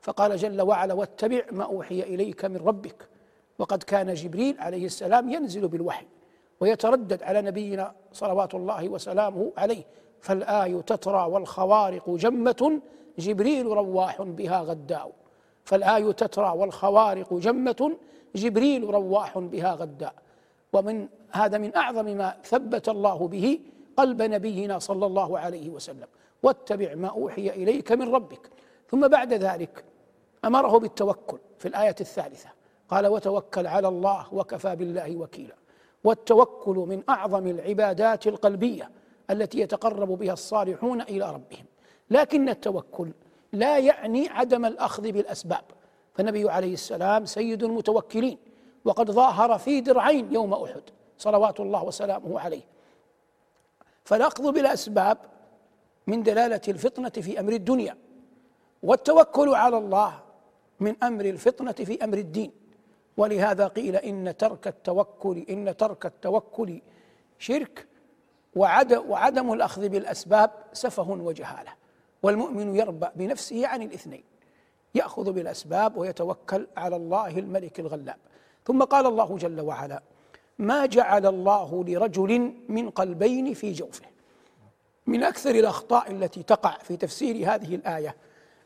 فقال 0.00 0.36
جل 0.36 0.62
وعلا 0.62 0.94
واتبع 0.94 1.42
ما 1.52 1.64
أوحي 1.64 2.00
إليك 2.00 2.44
من 2.44 2.56
ربك. 2.56 3.08
وقد 3.58 3.82
كان 3.82 4.14
جبريل 4.14 4.60
عليه 4.60 4.86
السلام 4.86 5.30
ينزل 5.30 5.68
بالوحي 5.68 6.06
ويتردد 6.60 7.22
على 7.22 7.42
نبينا 7.42 7.92
صلوات 8.12 8.54
الله 8.54 8.88
وسلامه 8.88 9.52
عليه. 9.56 9.82
فالآي 10.20 10.82
تترى 10.82 11.26
والخوارق 11.26 12.10
جمة 12.10 12.80
جبريل 13.18 13.66
رواح 13.66 14.22
بها 14.22 14.60
غداء. 14.60 15.12
فالآي 15.64 16.12
تترى 16.12 16.52
والخوارق 16.56 17.34
جمة 17.34 17.96
جبريل 18.34 18.84
رواح 18.84 19.38
بها 19.38 19.74
غداء. 19.74 20.14
ومن 20.72 21.08
هذا 21.36 21.58
من 21.58 21.76
أعظم 21.76 22.04
ما 22.04 22.36
ثبت 22.44 22.88
الله 22.88 23.28
به 23.28 23.60
قلب 23.96 24.22
نبينا 24.22 24.78
صلى 24.78 25.06
الله 25.06 25.38
عليه 25.38 25.70
وسلم. 25.70 26.06
واتبع 26.42 26.94
ما 26.94 27.08
أوحي 27.08 27.50
إليك 27.50 27.92
من 27.92 28.14
ربك. 28.14 28.50
ثم 28.90 29.08
بعد 29.08 29.32
ذلك 29.32 29.84
أمره 30.44 30.78
بالتوكل 30.78 31.38
في 31.58 31.68
الآية 31.68 31.96
الثالثة. 32.00 32.48
قال 32.88 33.06
وتوكل 33.06 33.66
على 33.66 33.88
الله 33.88 34.34
وكفى 34.34 34.76
بالله 34.76 35.16
وكيلا. 35.16 35.54
والتوكل 36.04 36.74
من 36.74 37.02
أعظم 37.08 37.46
العبادات 37.46 38.26
القلبية 38.26 38.90
التي 39.30 39.60
يتقرب 39.60 40.08
بها 40.08 40.32
الصالحون 40.32 41.00
إلى 41.00 41.32
ربهم. 41.34 41.64
لكن 42.10 42.48
التوكل 42.48 43.10
لا 43.52 43.78
يعني 43.78 44.28
عدم 44.28 44.64
الأخذ 44.64 45.02
بالأسباب. 45.12 45.64
فالنبي 46.14 46.50
عليه 46.50 46.72
السلام 46.72 47.24
سيد 47.24 47.62
المتوكلين. 47.62 48.38
وقد 48.84 49.10
ظاهر 49.10 49.58
في 49.58 49.80
درعين 49.80 50.34
يوم 50.34 50.52
أحد. 50.52 50.82
صلوات 51.18 51.60
الله 51.60 51.84
وسلامه 51.84 52.40
عليه. 52.40 52.62
فالأخذ 54.04 54.52
بالأسباب 54.52 55.18
من 56.06 56.22
دلالة 56.22 56.60
الفطنة 56.68 57.08
في 57.08 57.40
أمر 57.40 57.52
الدنيا 57.52 57.96
والتوكل 58.82 59.54
على 59.54 59.78
الله 59.78 60.20
من 60.80 61.04
أمر 61.04 61.24
الفطنة 61.24 61.72
في 61.72 62.04
أمر 62.04 62.18
الدين. 62.18 62.52
ولهذا 63.16 63.66
قيل 63.66 63.96
إن 63.96 64.36
ترك 64.36 64.68
التوكل 64.68 65.44
إن 65.50 65.76
ترك 65.76 66.06
التوكل 66.06 66.80
شرك 67.38 67.86
وعدم, 68.56 69.10
وعدم 69.10 69.52
الأخذ 69.52 69.88
بالأسباب 69.88 70.50
سفه 70.72 71.10
وجهالة. 71.10 71.72
والمؤمن 72.22 72.76
يربأ 72.76 73.12
بنفسه 73.14 73.66
عن 73.66 73.82
الاثنين 73.82 74.24
يأخذ 74.94 75.32
بالأسباب 75.32 75.96
ويتوكل 75.96 76.66
على 76.76 76.96
الله 76.96 77.38
الملك 77.38 77.80
الغلاب. 77.80 78.16
ثم 78.64 78.82
قال 78.82 79.06
الله 79.06 79.36
جل 79.36 79.60
وعلا 79.60 80.02
ما 80.58 80.86
جعل 80.86 81.26
الله 81.26 81.84
لرجل 81.84 82.54
من 82.68 82.90
قلبين 82.90 83.54
في 83.54 83.72
جوفه. 83.72 84.06
من 85.06 85.22
أكثر 85.22 85.50
الأخطاء 85.50 86.10
التي 86.10 86.42
تقع 86.42 86.78
في 86.78 86.96
تفسير 86.96 87.54
هذه 87.54 87.74
الآية 87.74 88.16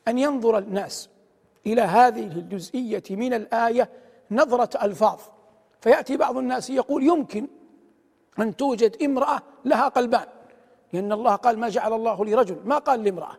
أن 0.08 0.18
ينظر 0.18 0.58
الناس 0.58 1.08
إلى 1.66 1.82
هذه 1.82 2.20
الجزئية 2.20 3.02
من 3.10 3.34
الآية 3.34 3.88
نظرة 4.30 4.84
ألفاظ. 4.84 5.20
فيأتي 5.80 6.16
بعض 6.16 6.36
الناس 6.36 6.70
يقول 6.70 7.02
يمكن 7.02 7.46
أن 8.38 8.56
توجد 8.56 9.02
امرأة 9.02 9.42
لها 9.64 9.88
قلبان 9.88 10.26
لأن 10.92 11.12
الله 11.12 11.34
قال 11.34 11.58
ما 11.58 11.68
جعل 11.68 11.92
الله 11.92 12.24
لرجل 12.24 12.56
ما 12.64 12.78
قال 12.78 13.04
لامرأة. 13.04 13.36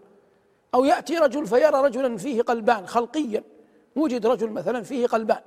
أو 0.73 0.85
يأتي 0.85 1.17
رجل 1.17 1.47
فيرى 1.47 1.81
رجلا 1.81 2.17
فيه 2.17 2.41
قلبان 2.41 2.87
خلقيا 2.87 3.43
وجد 3.95 4.25
رجل 4.25 4.49
مثلا 4.49 4.83
فيه 4.83 5.07
قلبان. 5.07 5.41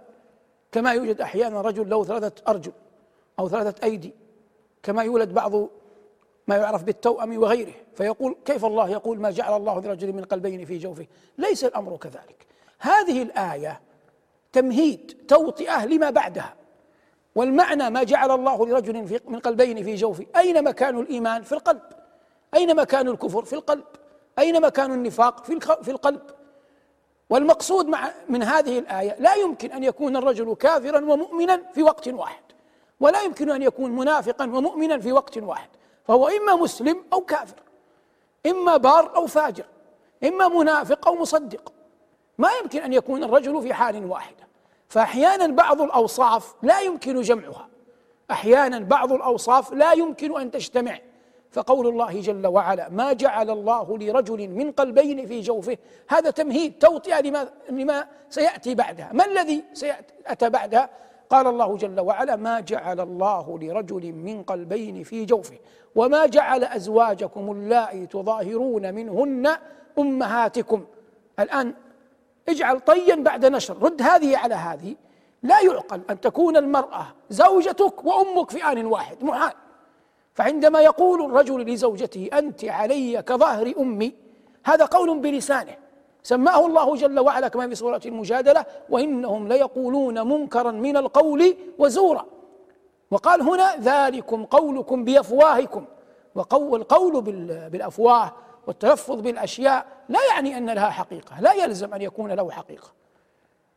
كما 0.73 0.93
يوجد 0.93 1.21
أحيانا 1.21 1.61
رجل 1.61 1.91
له 1.91 2.05
ثلاثة 2.05 2.43
أرجل. 2.49 2.73
أو 3.39 3.49
ثلاثة 3.49 3.85
أيدي 3.85 4.15
كما 4.83 5.03
يولد 5.03 5.35
بعض 5.35 5.53
ما 6.47 6.57
يعرف 6.57 6.85
بالتوأم 6.85 7.39
وغيره 7.39 7.73
فيقول 7.95 8.37
كيف 8.45 8.65
الله 8.65 8.89
يقول 8.91 9.21
ما 9.21 9.31
جعل 9.31 9.57
الله 9.57 9.81
لرجل 9.81 10.13
من 10.13 10.25
قلبين 10.25 10.65
في 10.65 10.79
جوفه؟ 10.79 11.07
ليس 11.39 11.65
الأمر 11.65 11.97
كذلك. 11.97 12.47
هذه 12.79 13.23
الآية 13.23 13.81
تمهيد 14.53 15.25
توطئة 15.29 15.87
لما 15.87 16.11
بعدها 16.11 16.55
والمعنى 17.35 17.91
ما 17.91 18.03
جعل 18.03 18.31
الله 18.31 18.67
لرجل 18.67 19.21
من 19.29 19.39
قلبين 19.39 19.85
في 19.85 19.95
جوفه 19.95 20.27
أين 20.37 20.65
مكان 20.65 20.99
الإيمان؟ 20.99 21.43
في 21.43 21.53
القلب. 21.53 21.83
أين 22.55 22.77
مكان 22.77 23.09
الكفر؟ 23.09 23.45
في 23.45 23.53
القلب. 23.53 23.85
أين 24.39 24.61
مكان 24.61 24.93
النفاق؟ 24.93 25.45
في 25.83 25.91
القلب. 25.91 26.23
والمقصود 27.31 27.87
مع 27.87 28.11
من 28.29 28.43
هذه 28.43 28.79
الآية 28.79 29.17
لا 29.19 29.35
يمكن 29.35 29.73
أن 29.73 29.85
يكون 29.85 30.17
الرجل 30.17 30.55
كافرا 30.55 30.99
ومؤمنا 30.99 31.63
في 31.75 31.83
وقت 31.83 32.09
واحد. 32.09 32.44
ولا 33.01 33.23
يمكن 33.23 33.51
أن 33.51 33.63
يكون 33.63 33.91
منافقا 33.91 34.45
ومؤمنا 34.45 34.99
في 34.99 35.13
وقت 35.13 35.39
واحد. 35.39 35.69
فهو 36.05 36.29
إما 36.29 36.55
مسلم 36.55 37.05
أو 37.13 37.21
كافر 37.21 37.63
إما 38.47 38.77
بار 38.77 39.17
أو 39.17 39.27
فاجر 39.27 39.65
إما 40.25 40.49
منافق 40.49 41.09
أو 41.09 41.15
مصدق. 41.15 41.73
ما 42.39 42.49
يمكن 42.63 42.81
أن 42.81 42.93
يكون 42.93 43.25
الرجل 43.25 43.63
في 43.63 43.75
حال 43.75 44.11
واحدة. 44.11 44.49
فأحيانا 44.89 45.47
بعض 45.47 45.83
الأوصاف 45.83 46.55
لا 46.63 46.81
يمكن 46.81 47.21
جمعها. 47.21 47.69
أحيانا 48.31 48.79
بعض 48.79 49.13
الأوصاف 49.13 49.73
لا 49.73 49.93
يمكن 49.93 50.41
أن 50.41 50.51
تجتمع. 50.51 50.99
فقول 51.51 51.87
الله 51.87 52.21
جل 52.21 52.47
وعلا 52.47 52.89
ما 52.89 53.13
جعل 53.13 53.51
الله 53.51 53.99
لرجل 53.99 54.49
من 54.49 54.73
قلبين 54.73 55.27
في 55.27 55.41
جوفه؟ 55.41 55.79
هذا 56.09 56.31
تمهيد 56.31 56.79
توطئة 56.79 57.21
لما, 57.21 57.49
لما 57.71 58.07
سيأتي 58.31 58.75
بعدها. 58.75 59.11
ما 59.13 59.25
الذي 59.25 59.65
سيأتى 59.73 60.51
بعدها؟ 60.51 60.91
قال 61.31 61.47
الله 61.47 61.77
جل 61.77 62.01
وعلا 62.01 62.37
ما 62.37 62.61
جعل 62.61 63.01
الله 63.01 63.59
لرجل 63.63 64.13
من 64.13 64.43
قلبين 64.43 65.03
في 65.03 65.25
جوفه 65.25 65.59
وما 65.95 66.27
جعل 66.27 66.65
أزواجكم 66.65 67.53
اللائي 67.53 68.07
تظاهرون 68.07 68.95
منهن 68.95 69.57
أمهاتكم. 69.99 70.85
الآن 71.39 71.75
اجعل 72.49 72.81
طيا 72.81 73.15
بعد 73.15 73.47
نشر 73.47 73.83
رد 73.83 74.03
هذه 74.03 74.37
على 74.37 74.55
هذه. 74.55 74.97
لا 75.43 75.61
يعقل 75.61 76.01
أن 76.11 76.21
تكون 76.21 76.57
المرأة 76.57 77.07
زوجتك 77.31 78.05
وأمك 78.05 78.51
في 78.51 78.65
آن 78.65 78.87
واحد 78.87 79.25
محال. 79.25 79.53
فعندما 80.35 80.81
يقول 80.81 81.25
الرجل 81.25 81.73
لزوجته 81.73 82.29
أنت 82.33 82.65
علي 82.65 83.23
كظهر 83.23 83.75
أمي 83.79 84.15
هذا 84.65 84.85
قول 84.85 85.19
بلسانه. 85.19 85.84
سماه 86.25 86.67
الله 86.67 86.97
جل 86.97 87.21
وعلا 87.21 87.49
كما 87.49 87.69
في 87.69 87.75
سورة 87.75 88.01
المجادلة 88.07 88.65
وإنهم 88.91 89.49
ليقولون 89.49 90.29
منكرا 90.29 90.71
من 90.71 90.97
القول 90.97 91.57
وزورا. 91.79 92.27
وقال 93.11 93.43
هنا 93.43 93.77
ذلكم 93.77 94.45
قولكم 94.45 95.05
بأفواهكم. 95.05 95.85
والقول 96.53 97.23
بالأفواه 97.71 98.33
والتلفظ 98.67 99.21
بالأشياء 99.21 99.87
لا 100.09 100.19
يعني 100.29 100.59
أن 100.59 100.71
لها 100.71 100.91
حقيقة 100.91 101.41
لا 101.41 101.53
يلزم 101.53 101.95
أن 101.95 102.03
يكون 102.03 102.33
له 102.33 102.51
حقيقة. 102.51 102.89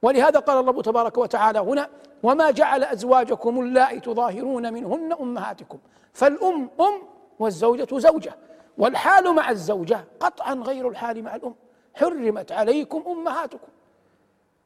ولهذا 0.01 0.39
قال 0.39 0.57
الله 0.57 0.81
تبارك 0.81 1.17
وتعالى 1.17 1.59
هنا 1.59 1.89
وما 2.23 2.51
جعل 2.51 2.83
أزواجكم 2.83 3.59
اللائي 3.59 3.99
تظاهرون 3.99 4.73
منهن 4.73 5.13
أمهاتكم 5.13 5.77
فالأم 6.13 6.69
أم 6.79 7.01
والزوجة 7.39 7.87
زوجة 7.99 8.35
والحال 8.77 9.35
مع 9.35 9.49
الزوجة 9.49 10.05
قطعا 10.19 10.53
غير 10.53 10.87
الحال 10.87 11.23
مع 11.23 11.35
الأم. 11.35 11.55
حرمت 11.99 12.51
عليكم 12.51 13.03
أمهاتكم. 13.07 13.67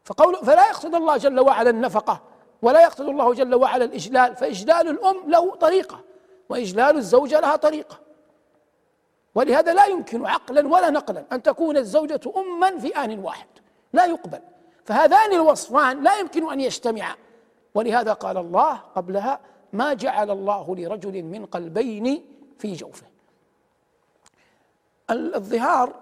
فقول 0.04 0.36
فلا 0.36 0.68
يقصد 0.68 0.96
الله 0.96 1.18
جل 1.18 1.40
وعلا 1.40 1.70
النفقة 1.70 2.22
ولا 2.62 2.82
يقصد 2.82 3.10
الله 3.10 3.34
جل 3.34 3.56
وعلا 3.56 3.86
الإجلال. 3.86 4.36
فإجلال 4.36 4.88
الأم 4.90 5.30
له 5.30 5.56
طريقة 5.56 6.00
وإجلال 6.50 6.98
الزوجة 6.98 7.40
لها 7.40 7.56
طريقة. 7.56 8.00
ولهذا 9.36 9.74
لا 9.74 9.86
يمكن 9.86 10.26
عقلا 10.26 10.68
ولا 10.68 10.90
نقلا 10.90 11.26
أن 11.32 11.44
تكون 11.44 11.78
الزوجة 11.78 12.20
أما 12.38 12.80
في 12.80 12.88
آن 12.88 13.20
واحد. 13.20 13.48
لا 13.94 14.06
يقبل. 14.06 14.40
فهذان 14.86 15.34
الوصفان 15.34 16.04
لا 16.04 16.20
يمكن 16.20 16.52
أن 16.52 16.60
يجتمعا. 16.60 17.16
ولهذا 17.76 18.14
قال 18.14 18.38
الله 18.38 18.74
قبلها 18.96 19.40
ما 19.74 19.94
جعل 19.94 20.32
الله 20.32 20.76
لرجل 20.76 21.24
من 21.24 21.46
قلبين 21.46 22.26
في 22.58 22.74
جوفه. 22.74 23.06
الظهار 25.10 25.96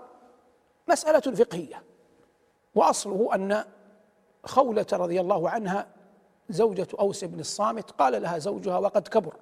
مسألة 0.90 1.20
فقهية. 1.20 1.84
وأصله 2.76 3.36
أن 3.36 3.64
خولة 4.46 4.86
رضي 4.94 5.22
الله 5.22 5.50
عنها 5.50 5.88
زوجة 6.50 6.88
أوس 7.00 7.24
بن 7.24 7.40
الصامت 7.40 7.92
قال 7.92 8.22
لها 8.22 8.38
زوجها 8.38 8.78
وقد 8.78 9.08
كبر 9.08 9.36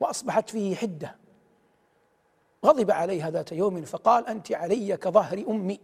وأصبحت 0.00 0.50
فيه 0.50 0.76
حدة. 0.76 1.16
غضب 2.66 2.90
عليها 2.90 3.30
ذات 3.30 3.52
يوم 3.52 3.82
فقال 3.82 4.26
أنت 4.26 4.52
علي 4.52 4.96
كظهر 4.96 5.44
أمي. 5.48 5.80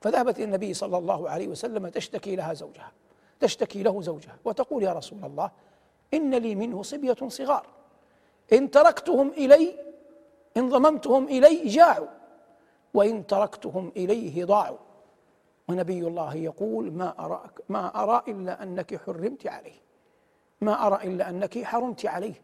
فذهبت 0.00 0.36
إلى 0.36 0.44
النبي 0.44 0.74
صلى 0.74 0.98
الله 0.98 1.30
عليه 1.30 1.48
وسلم 1.48 1.88
تشتكي 1.88 2.36
لها 2.36 2.54
زوجها 2.54 2.92
تشتكي 3.40 3.82
له 3.82 4.02
زوجها 4.02 4.36
وتقول 4.44 4.82
يا 4.82 4.92
رسول 4.92 5.24
الله 5.24 5.50
إن 6.14 6.34
لي 6.34 6.54
منه 6.54 6.82
صبية 6.82 7.16
صغار. 7.28 7.66
إن 8.52 8.70
تركتهم 8.70 9.28
إلي 9.28 9.74
إن 10.56 10.68
ضممتهم 10.68 11.24
إلي 11.24 11.66
جاعوا. 11.66 12.17
وإن 12.98 13.26
تركتهم 13.26 13.92
إليه 13.96 14.44
ضاعوا. 14.44 14.76
ونبي 15.68 16.06
الله 16.06 16.34
يقول 16.34 16.92
ما 16.92 17.14
أراك 17.18 17.60
ما 17.68 18.02
أرى 18.02 18.22
إلا 18.28 18.62
أنك 18.62 19.00
حرمت 19.06 19.46
عليه 19.46 19.80
ما 20.60 20.86
أرى 20.86 21.08
إلا 21.08 21.28
أنك 21.28 21.64
حرمت 21.64 22.06
عليه. 22.06 22.34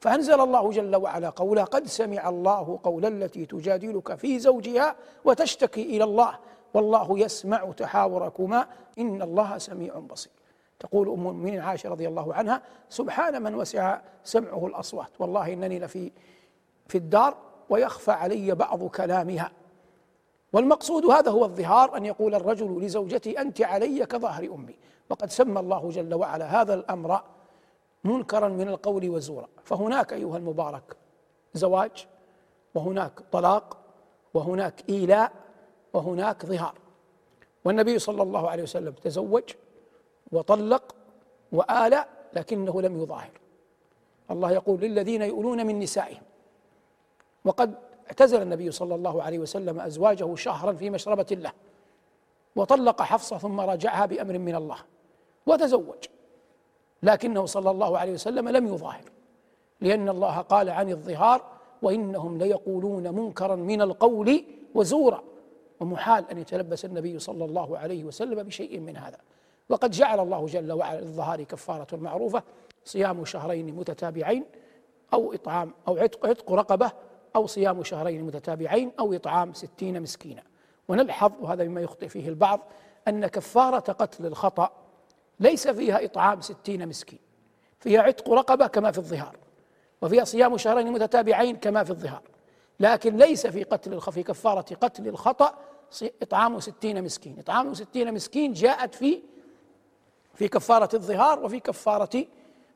فأنزل 0.00 0.40
الله 0.40 0.70
جل 0.70 0.96
وعلا 0.96 1.30
قوله 1.30 1.64
قد 1.64 1.86
سمع 1.86 2.28
الله 2.28 2.78
قول 2.82 3.06
التي 3.06 3.46
تجادلك 3.46 4.14
في 4.14 4.38
زوجها 4.38 4.96
وتشتكي 5.24 5.82
إلى 5.82 6.04
الله 6.04 6.38
والله 6.74 7.18
يسمع 7.18 7.72
تحاوركما 7.76 8.66
إن 8.98 9.22
الله 9.22 9.58
سميع 9.58 9.98
بصير. 9.98 10.32
تقول 10.80 11.08
أم 11.08 11.14
المؤمنين 11.14 11.60
عائشة 11.60 11.88
رضي 11.88 12.08
الله 12.08 12.34
عنها 12.34 12.62
سبحان 12.88 13.42
من 13.42 13.54
وسع 13.54 14.00
سمعه 14.24 14.66
الأصوات 14.66 15.10
والله 15.18 15.52
إنني 15.52 15.78
لفي 15.78 16.12
في 16.88 16.98
الدار 16.98 17.36
ويخفى 17.70 18.10
علي 18.10 18.54
بعض 18.54 18.84
كلامها. 18.84 19.52
والمقصود 20.52 21.06
هذا 21.06 21.30
هو 21.30 21.44
الظهار 21.44 21.96
أن 21.96 22.06
يقول 22.06 22.34
الرجل 22.34 22.84
لزوجته 22.84 23.40
أنت 23.40 23.62
علي 23.62 24.06
كظهر 24.06 24.44
أمي. 24.44 24.76
وقد 25.10 25.30
سمى 25.30 25.60
الله 25.60 25.90
جل 25.90 26.14
وعلا 26.14 26.60
هذا 26.60 26.74
الأمر 26.74 27.20
منكرا 28.04 28.48
من 28.48 28.68
القول 28.68 29.10
وزورا. 29.10 29.48
فهناك 29.64 30.12
أيها 30.12 30.36
المبارك 30.36 30.96
زواج 31.54 32.06
وهناك 32.74 33.20
طلاق 33.32 33.76
وهناك 34.34 34.84
إيلاء 34.88 35.32
وهناك 35.92 36.46
ظهار. 36.46 36.74
والنبي 37.64 37.98
صلى 37.98 38.22
الله 38.22 38.50
عليه 38.50 38.62
وسلم 38.62 38.92
تزوج 38.92 39.44
وطلق 40.32 40.94
وآلى 41.52 42.04
لكنه 42.32 42.82
لم 42.82 43.02
يظاهر. 43.02 43.30
الله 44.30 44.50
يقول 44.50 44.80
للذين 44.80 45.22
يؤلون 45.22 45.66
من 45.66 45.78
نسائهم. 45.78 46.22
وقد 47.44 47.74
اعتزل 48.12 48.42
النبي 48.42 48.70
صلى 48.70 48.94
الله 48.94 49.22
عليه 49.22 49.38
وسلم 49.38 49.80
أزواجه 49.80 50.34
شهرا 50.34 50.72
في 50.72 50.90
مشربة 50.90 51.26
له 51.30 51.52
وطلق 52.56 53.02
حفصة 53.02 53.38
ثم 53.38 53.60
راجعها 53.60 54.06
بأمر 54.06 54.38
من 54.38 54.54
الله 54.54 54.76
وتزوج 55.46 56.04
لكنه 57.02 57.46
صلى 57.46 57.70
الله 57.70 57.98
عليه 57.98 58.12
وسلم 58.12 58.48
لم 58.48 58.66
يظاهر 58.66 59.04
لأن 59.80 60.08
الله 60.08 60.38
قال 60.38 60.70
عن 60.70 60.90
الظهار 60.90 61.44
وإنهم 61.82 62.38
ليقولون 62.38 63.14
منكرا 63.14 63.56
من 63.56 63.82
القول 63.82 64.44
وزورا 64.74 65.22
ومحال 65.80 66.30
أن 66.30 66.38
يتلبس 66.38 66.84
النبي 66.84 67.18
صلى 67.18 67.44
الله 67.44 67.78
عليه 67.78 68.04
وسلم 68.04 68.42
بشيء 68.42 68.80
من 68.80 68.96
هذا. 68.96 69.18
وقد 69.68 69.90
جعل 69.90 70.20
الله 70.20 70.46
جل 70.46 70.72
وعلا 70.72 71.00
للظهار 71.00 71.42
كفارة 71.42 71.96
معروفة 71.96 72.42
صيام 72.84 73.24
شهرين 73.24 73.76
متتابعين 73.76 74.44
أو 75.14 75.34
إطعام 75.34 75.72
أو 75.88 75.96
عتق, 75.96 76.26
عتق 76.26 76.52
رقبة 76.52 76.92
أو 77.36 77.46
صيام 77.46 77.82
شهرين 77.82 78.24
متتابعين 78.24 78.92
أو 79.00 79.14
إطعام 79.14 79.52
ستين 79.52 80.02
مسكينا. 80.02 80.42
ونلحظ 80.88 81.32
وهذا 81.40 81.64
مما 81.64 81.80
يخطئ 81.80 82.08
فيه 82.08 82.28
البعض 82.28 82.60
أن 83.08 83.26
كفارة 83.26 83.92
قتل 83.92 84.26
الخطأ 84.26 84.72
ليس 85.40 85.68
فيها 85.68 86.04
إطعام 86.04 86.40
ستين 86.40 86.88
مسكين. 86.88 87.18
فيها 87.80 88.02
عتق 88.02 88.30
رقبة 88.30 88.66
كما 88.66 88.90
في 88.90 88.98
الظهار 88.98 89.36
وفيها 90.02 90.24
صيام 90.24 90.56
شهرين 90.56 90.92
متتابعين 90.92 91.56
كما 91.56 91.84
في 91.84 91.90
الظهار. 91.90 92.22
لكن 92.80 93.16
ليس 93.16 93.46
في 93.46 93.62
قتل 93.62 94.00
في 94.00 94.22
كفارة 94.22 94.74
قتل 94.74 95.08
الخطأ 95.08 95.54
إطعام 96.22 96.60
ستين 96.60 97.04
مسكين. 97.04 97.38
إطعام 97.38 97.74
ستين 97.74 98.14
مسكين 98.14 98.52
جاءت 98.52 98.94
في 98.94 99.22
في 100.34 100.48
كفارة 100.48 100.96
الظهار 100.96 101.44
وفي 101.44 101.60
كفارة 101.60 102.24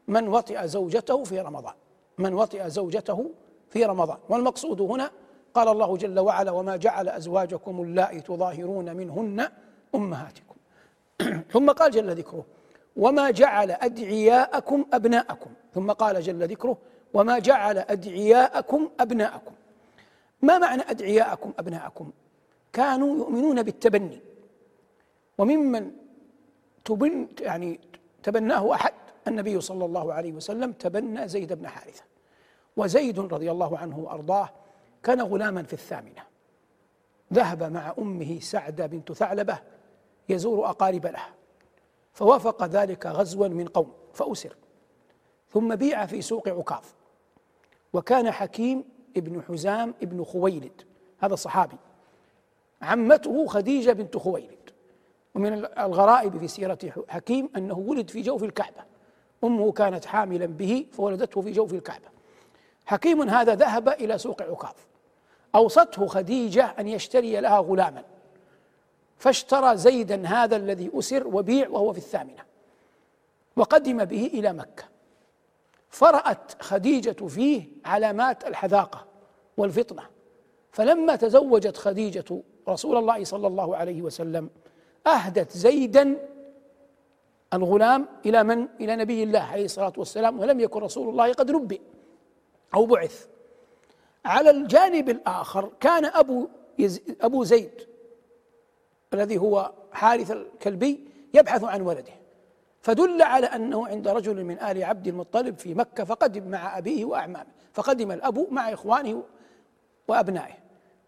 من 0.08 0.28
وطئ 0.28 0.66
زوجته 0.66 1.24
في 1.24 1.40
رمضان. 1.40 1.74
من 2.18 2.34
وطئ 2.34 2.68
زوجته 2.68 3.30
في 3.68 3.84
رمضان. 3.84 4.18
والمقصود 4.28 4.80
هنا 4.80 5.10
قال 5.54 5.68
الله 5.68 5.96
جل 5.96 6.18
وعلا 6.18 6.50
وما 6.50 6.76
جعل 6.76 7.08
أزواجكم 7.08 7.82
اللائي 7.82 8.20
تظاهرون 8.20 8.96
منهن 8.96 9.48
أمهاتكم. 9.94 10.56
ثم 11.52 11.70
قال 11.70 11.90
جل 11.90 12.10
ذكره 12.10 12.44
وما 12.96 13.30
جعل 13.30 13.70
أدعياءكم 13.70 14.84
أبناءكم. 14.92 15.50
ثم 15.74 15.90
قال 15.92 16.20
جل 16.20 16.48
ذكره 16.48 16.78
وما 17.14 17.38
جعل 17.38 17.78
أدعياءكم 17.78 18.90
أبناءكم. 19.00 19.52
ما 20.42 20.58
معنى 20.58 20.82
أدعياءكم 20.82 21.52
أبناءكم؟ 21.58 22.10
كانوا 22.72 23.16
يؤمنون 23.16 23.62
بالتبني. 23.62 24.20
وممن 25.38 25.90
تبن 26.84 27.28
يعني 27.40 27.80
تبناه 28.22 28.74
أحد 28.74 28.92
النبي 29.28 29.60
صلى 29.60 29.84
الله 29.84 30.14
عليه 30.14 30.32
وسلم 30.32 30.72
تبنى 30.72 31.28
زيد 31.28 31.52
بن 31.52 31.68
حارثة. 31.68 32.02
وزيد 32.76 33.18
رضي 33.20 33.50
الله 33.50 33.78
عنه 33.78 33.98
وأرضاه 33.98 34.48
كان 35.02 35.20
غلاما 35.20 35.62
في 35.62 35.72
الثامنة. 35.72 36.22
ذهب 37.32 37.62
مع 37.62 37.94
أمه 37.98 38.40
سعدة 38.40 38.86
بنت 38.86 39.12
ثعلبة 39.12 39.58
يزور 40.28 40.70
أقارب 40.70 41.06
له 41.06 41.22
فوافق 42.12 42.64
ذلك 42.64 43.06
غزوا 43.06 43.48
من 43.48 43.68
قوم 43.68 43.92
فأسر 44.12 44.56
ثم 45.52 45.74
بيع 45.74 46.06
في 46.06 46.22
سوق 46.22 46.48
عكاظ. 46.48 46.84
وكان 47.92 48.30
حكيم 48.30 48.84
ابن 49.16 49.42
حزام 49.42 49.94
ابن 50.02 50.24
خويلد 50.24 50.82
هذا 51.18 51.34
صحابي 51.34 51.76
عمته 52.82 53.46
خديجة 53.46 53.92
بنت 53.92 54.16
خويلد. 54.16 54.56
ومن 55.34 55.52
الغرائب 55.64 56.38
في 56.38 56.48
سيرة 56.48 56.78
حكيم 57.08 57.50
أنه 57.56 57.78
ولد 57.78 58.10
في 58.10 58.22
جوف 58.22 58.42
الكعبة. 58.42 58.84
أمه 59.44 59.72
كانت 59.72 60.04
حاملا 60.04 60.46
به 60.46 60.86
فولدته 60.92 61.40
في 61.40 61.52
جوف 61.52 61.74
الكعبة. 61.74 62.15
حكيم 62.86 63.28
هذا 63.28 63.54
ذهب 63.54 63.88
إلى 63.88 64.18
سوق 64.18 64.42
عكاظ. 64.42 64.74
أوصته 65.54 66.06
خديجة 66.06 66.74
أن 66.78 66.88
يشتري 66.88 67.40
لها 67.40 67.58
غلاما. 67.58 68.04
فاشترى 69.18 69.76
زيدا 69.76 70.26
هذا 70.26 70.56
الذي 70.56 70.90
أسر 70.94 71.26
وبيع 71.26 71.68
وهو 71.68 71.92
في 71.92 71.98
الثامنة. 71.98 72.42
وقدم 73.56 74.04
به 74.04 74.30
إلى 74.34 74.52
مكة. 74.52 74.84
فرأت 75.90 76.62
خديجة 76.62 77.26
فيه 77.26 77.68
علامات 77.84 78.46
الحذاقة 78.46 79.06
والفطنة. 79.56 80.02
فلما 80.72 81.16
تزوجت 81.16 81.76
خديجة 81.76 82.42
رسول 82.68 82.96
الله 82.96 83.24
صلى 83.24 83.46
الله 83.46 83.76
عليه 83.76 84.02
وسلم 84.02 84.50
أهدت 85.06 85.56
زيدا 85.56 86.16
الغلام 87.54 88.08
إلى 88.26 88.44
من؟ 88.44 88.68
إلى 88.80 88.96
نبي 88.96 89.22
الله 89.22 89.40
عليه 89.40 89.64
الصلاة 89.64 89.92
والسلام 89.96 90.40
ولم 90.40 90.60
يكن 90.60 90.80
رسول 90.80 91.08
الله 91.08 91.32
قد 91.32 91.50
نبئ 91.50 91.80
أو 92.76 92.86
بعث. 92.86 93.26
على 94.24 94.50
الجانب 94.50 95.08
الآخر 95.08 95.70
كان 95.80 96.04
أبو 96.04 96.48
أبو 97.20 97.44
زيد 97.44 97.70
الذي 99.14 99.38
هو 99.38 99.72
حارث 99.92 100.30
الكلبي 100.30 101.08
يبحث 101.34 101.64
عن 101.64 101.80
ولده. 101.80 102.12
فدل 102.80 103.22
على 103.22 103.46
أنه 103.46 103.88
عند 103.88 104.08
رجل 104.08 104.44
من 104.44 104.58
آل 104.58 104.84
عبد 104.84 105.06
المطلب 105.06 105.58
في 105.58 105.74
مكة 105.74 106.04
فقدم 106.04 106.50
مع 106.50 106.78
أبيه 106.78 107.04
وأعمامه 107.04 107.46
فقدم 107.72 108.12
الأب 108.12 108.46
مع 108.50 108.72
إخوانه 108.72 109.22
وأبنائه 110.08 110.54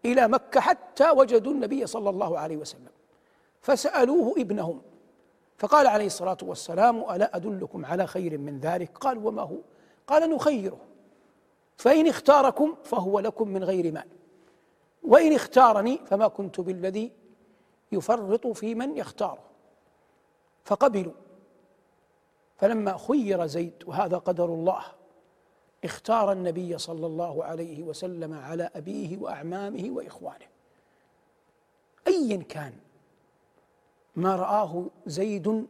إلى 0.05 0.27
مكة 0.27 0.59
حتى 0.59 1.09
وجدوا 1.09 1.51
النبي 1.51 1.87
صلى 1.87 2.09
الله 2.09 2.39
عليه 2.39 2.57
وسلم. 2.57 2.91
فسألوه 3.61 4.33
ابنهم 4.37 4.81
فقال 5.57 5.87
عليه 5.87 6.05
الصلاة 6.05 6.37
والسلام 6.43 6.99
ألا 7.11 7.35
أدلكم 7.35 7.85
على 7.85 8.07
خير 8.07 8.37
من 8.37 8.59
ذلك؟ 8.59 8.97
قال 8.97 9.25
وما 9.25 9.41
هو؟ 9.41 9.57
قال 10.07 10.29
نخيره. 10.29 10.77
فإن 11.79 12.07
اختاركم 12.07 12.75
فهو 12.83 13.19
لكم 13.19 13.47
من 13.47 13.63
غير 13.63 13.91
مال. 13.91 14.07
وإن 15.03 15.33
اختارني 15.33 15.99
فما 16.05 16.27
كنت 16.27 16.59
بالذي 16.59 17.11
يفرط 17.91 18.47
في 18.47 18.75
من 18.75 18.97
يختاره. 18.97 19.43
فقبلوا. 20.65 21.13
فلما 22.57 22.97
خير 22.97 23.45
زيد 23.45 23.83
وهذا 23.85 24.17
قدر 24.17 24.45
الله 24.45 24.83
اختار 25.83 26.31
النبي 26.31 26.77
صلى 26.77 27.05
الله 27.05 27.43
عليه 27.43 27.83
وسلم 27.83 28.33
على 28.33 28.69
أبيه 28.75 29.17
وأعمامه 29.17 29.89
وإخوانه. 29.91 30.45
أيا 32.07 32.37
كان 32.37 32.73
ما 34.15 34.35
رآه 34.35 34.85
زيد 35.05 35.67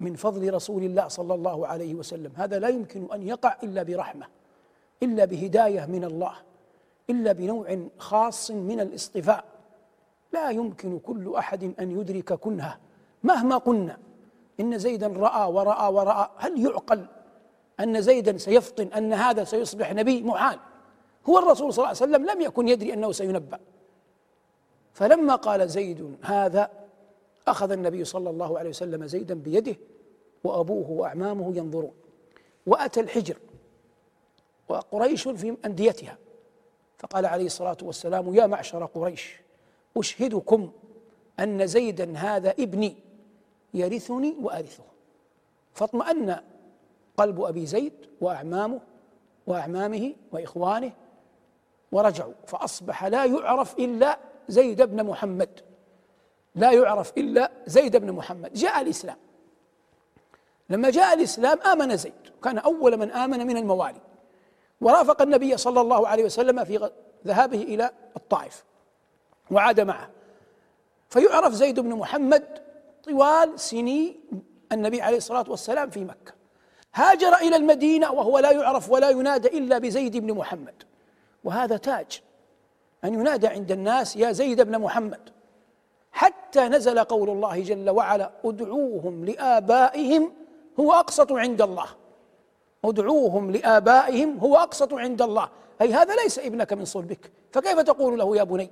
من 0.00 0.14
فضل 0.16 0.54
رسول 0.54 0.84
الله 0.84 1.08
صلى 1.08 1.34
الله 1.34 1.66
عليه 1.66 1.94
وسلم. 1.94 2.32
هذا 2.36 2.58
لا 2.58 2.68
يمكن 2.68 3.12
أن 3.12 3.22
يقع 3.22 3.56
إلا 3.62 3.82
برحمة. 3.82 4.26
إلا 5.04 5.24
بهداية 5.24 5.86
من 5.86 6.04
الله 6.04 6.32
إلا 7.10 7.32
بنوع 7.32 7.78
خاص 7.98 8.50
من 8.50 8.80
الاصطفاء 8.80 9.44
لا 10.32 10.50
يمكن 10.50 10.98
كل 10.98 11.34
أحد 11.34 11.74
أن 11.80 12.00
يدرك 12.00 12.32
كنهه 12.32 12.78
مهما 13.22 13.56
قلنا 13.56 13.98
إن 14.60 14.78
زيدا 14.78 15.06
رأى 15.06 15.52
ورأى 15.52 15.92
ورأى 15.92 16.28
هل 16.36 16.66
يعقل 16.66 17.06
أن 17.80 18.02
زيدا 18.02 18.38
سيفطن 18.38 18.86
أن 18.86 19.12
هذا 19.12 19.44
سيصبح 19.44 19.92
نبي 19.92 20.22
محال؟ 20.22 20.58
هو 21.28 21.38
الرسول 21.38 21.72
صلى 21.72 21.78
الله 21.82 21.88
عليه 21.88 21.96
وسلم 22.12 22.26
لم 22.30 22.40
يكن 22.40 22.68
يدري 22.68 22.92
أنه 22.92 23.12
سينبأ. 23.12 23.58
فلما 24.92 25.34
قال 25.34 25.68
زيد 25.68 26.16
هذا 26.22 26.70
أخذ 27.48 27.70
النبي 27.70 28.04
صلى 28.04 28.30
الله 28.30 28.58
عليه 28.58 28.70
وسلم 28.70 29.06
زيدا 29.06 29.34
بيده 29.34 29.76
وأبوه 30.44 30.90
وأعمامه 30.90 31.56
ينظرون 31.56 31.92
وأتى 32.66 33.00
الحجر. 33.00 33.36
وقريش 34.68 35.28
في 35.28 35.56
أنديتها. 35.64 36.18
فقال 36.98 37.26
عليه 37.26 37.46
الصلاة 37.46 37.76
والسلام 37.82 38.34
يا 38.34 38.46
معشر 38.46 38.84
قريش 38.84 39.36
أشهدكم 39.96 40.72
أن 41.40 41.66
زيدا 41.66 42.16
هذا 42.16 42.50
ابني 42.50 42.96
يرثني 43.74 44.36
وأرثه. 44.40 44.84
فاطمأن 45.74 46.40
قلب 47.16 47.40
أبي 47.40 47.66
زيد 47.66 47.92
وأعمامه 48.20 48.80
وأعمامه 49.46 50.14
وإخوانه 50.32 50.92
ورجعوا. 51.92 52.32
فأصبح 52.46 53.04
لا 53.04 53.24
يعرف 53.24 53.78
إلا 53.78 54.18
زيد 54.48 54.82
بن 54.82 55.04
محمد. 55.04 55.60
لا 56.54 56.72
يعرف 56.72 57.12
إلا 57.18 57.50
زيد 57.66 57.96
بن 57.96 58.12
محمد. 58.12 58.52
جاء 58.52 58.80
الإسلام. 58.80 59.16
لما 60.70 60.90
جاء 60.90 61.14
الإسلام 61.14 61.60
آمن 61.60 61.96
زيد. 61.96 62.12
كان 62.44 62.58
أول 62.58 62.96
من 62.96 63.10
آمن 63.10 63.46
من 63.46 63.56
الموالي. 63.56 64.00
ورافق 64.80 65.22
النبي 65.22 65.56
صلى 65.56 65.80
الله 65.80 66.08
عليه 66.08 66.24
وسلم 66.24 66.64
في 66.64 66.90
ذهابه 67.26 67.62
إلى 67.62 67.90
الطائف 68.16 68.64
وعاد 69.50 69.80
معه. 69.80 70.10
فيعرف 71.08 71.52
زيد 71.52 71.80
بن 71.80 71.94
محمد 71.94 72.44
طوال 73.04 73.60
سني 73.60 74.20
النبي 74.72 75.02
عليه 75.02 75.16
الصلاة 75.16 75.44
والسلام 75.48 75.90
في 75.90 76.04
مكة. 76.04 76.34
هاجر 76.94 77.34
إلى 77.34 77.56
المدينة 77.56 78.12
وهو 78.12 78.38
لا 78.38 78.50
يعرف 78.50 78.90
ولا 78.90 79.10
ينادى 79.10 79.58
إلا 79.58 79.78
بزيد 79.78 80.16
بن 80.16 80.32
محمد. 80.32 80.82
وهذا 81.44 81.76
تاج 81.76 82.22
أن 83.04 83.14
ينادى 83.14 83.46
عند 83.46 83.72
الناس 83.72 84.16
يا 84.16 84.32
زيد 84.32 84.60
بن 84.60 84.78
محمد. 84.78 85.30
حتى 86.12 86.60
نزل 86.60 86.98
قول 86.98 87.30
الله 87.30 87.60
جل 87.60 87.90
وعلا 87.90 88.30
ادعوهم 88.44 89.24
لآبائهم 89.24 90.32
هو 90.80 90.92
أقسط 90.92 91.32
عند 91.32 91.62
الله. 91.62 91.86
ادعوهم 92.84 93.50
لآبائهم 93.50 94.38
هو 94.38 94.56
أقسط 94.56 94.94
عند 94.94 95.22
الله. 95.22 95.48
أي 95.80 95.92
هذا 95.92 96.14
ليس 96.14 96.38
ابنك 96.38 96.72
من 96.72 96.84
صلبك. 96.84 97.30
فكيف 97.52 97.80
تقول 97.80 98.18
له 98.18 98.36
يا 98.36 98.42
بني؟ 98.42 98.70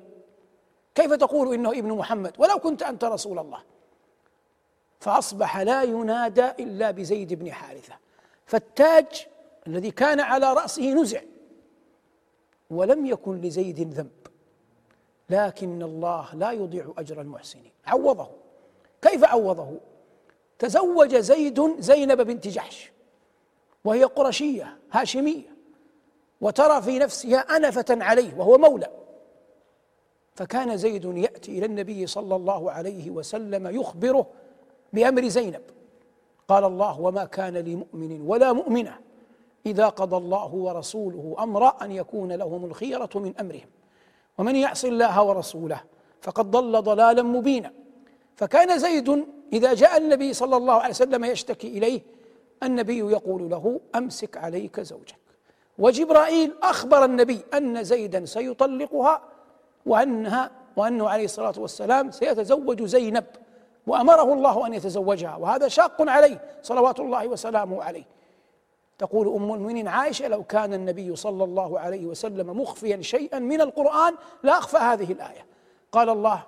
كيف 0.94 1.12
تقول 1.12 1.54
إنه 1.54 1.70
ابن 1.70 1.92
محمد؟ 1.92 2.32
ولو 2.38 2.58
كنت 2.58 2.82
أنت 2.82 3.04
رسول 3.04 3.38
الله. 3.38 3.58
فأصبح 5.00 5.58
لا 5.58 5.82
ينادى 5.82 6.46
إلا 6.46 6.90
بزيد 6.90 7.34
بن 7.34 7.52
حارثة. 7.52 7.94
فالتاج 8.46 9.26
الذي 9.66 9.90
كان 9.90 10.20
على 10.20 10.52
رأسه 10.52 10.92
نزع. 10.92 11.20
ولم 12.70 13.06
يكن 13.06 13.40
لزيد 13.40 13.80
ذنب. 13.80 14.10
لكن 15.30 15.82
الله 15.82 16.28
لا 16.34 16.50
يضيع 16.50 16.92
أجر 16.98 17.20
المحسنين. 17.20 17.72
عوضه. 17.86 18.28
كيف 19.02 19.24
عوضه؟ 19.24 19.80
تزوج 20.58 21.16
زيد 21.16 21.80
زينب 21.80 22.20
بنت 22.20 22.48
جحش. 22.48 22.92
وهي 23.84 24.04
قرشية 24.04 24.78
هاشمية. 24.92 25.52
وترى 26.40 26.82
في 26.82 26.98
نفسها 26.98 27.38
أنفة 27.38 27.84
عليه 27.90 28.34
وهو 28.38 28.58
مولى. 28.58 28.90
فكان 30.34 30.76
زيد 30.76 31.04
يأتي 31.04 31.58
إلى 31.58 31.66
النبي 31.66 32.06
صلى 32.06 32.36
الله 32.36 32.70
عليه 32.70 33.10
وسلم 33.10 33.80
يخبره 33.80 34.26
بأمر 34.92 35.28
زينب. 35.28 35.62
قال 36.48 36.64
الله 36.64 37.00
وما 37.00 37.24
كان 37.24 37.56
لمؤمن 37.56 38.20
ولا 38.20 38.52
مؤمنة 38.52 38.98
إذا 39.66 39.88
قضى 39.88 40.16
الله 40.16 40.54
ورسوله 40.54 41.36
أمرا 41.38 41.76
أن 41.82 41.92
يكون 41.92 42.32
لهم 42.32 42.64
الخيرة 42.64 43.10
من 43.14 43.34
أمرهم. 43.40 43.68
ومن 44.38 44.56
يعص 44.56 44.84
الله 44.84 45.22
ورسوله 45.22 45.80
فقد 46.20 46.50
ضل 46.50 46.82
ضلالا 46.82 47.22
مبينا. 47.22 47.72
فكان 48.36 48.78
زيد 48.78 49.26
إذا 49.52 49.74
جاء 49.74 49.96
النبي 49.96 50.32
صلى 50.32 50.56
الله 50.56 50.74
عليه 50.74 50.90
وسلم 50.90 51.24
يشتكي 51.24 51.68
إليه 51.68 52.00
النبي 52.62 52.98
يقول 52.98 53.50
له 53.50 53.80
أمسك 53.94 54.36
عليك 54.36 54.80
زوجك. 54.80 55.16
وجبرائيل 55.78 56.54
أخبر 56.62 57.04
النبي 57.04 57.40
أن 57.54 57.84
زيدا 57.84 58.24
سيطلقها 58.24 59.22
وأنها 59.86 60.50
وأنه 60.76 61.08
عليه 61.08 61.24
الصلاة 61.24 61.54
والسلام 61.58 62.10
سيتزوج 62.10 62.82
زينب 62.82 63.24
وأمره 63.86 64.32
الله 64.32 64.66
أن 64.66 64.74
يتزوجها. 64.74 65.36
وهذا 65.36 65.68
شاق 65.68 66.10
عليه 66.10 66.40
صلوات 66.62 67.00
الله 67.00 67.26
وسلامه 67.26 67.82
عليه. 67.82 68.04
تقول 68.98 69.28
أم 69.28 69.52
المؤمنين 69.52 69.88
عائشة 69.88 70.28
لو 70.28 70.42
كان 70.42 70.74
النبي 70.74 71.16
صلى 71.16 71.44
الله 71.44 71.80
عليه 71.80 72.06
وسلم 72.06 72.60
مخفيا 72.60 73.02
شيئا 73.02 73.38
من 73.38 73.60
القرآن 73.60 74.14
لأخفى 74.42 74.76
هذه 74.76 75.12
الآية. 75.12 75.46
قال 75.92 76.08
الله 76.08 76.42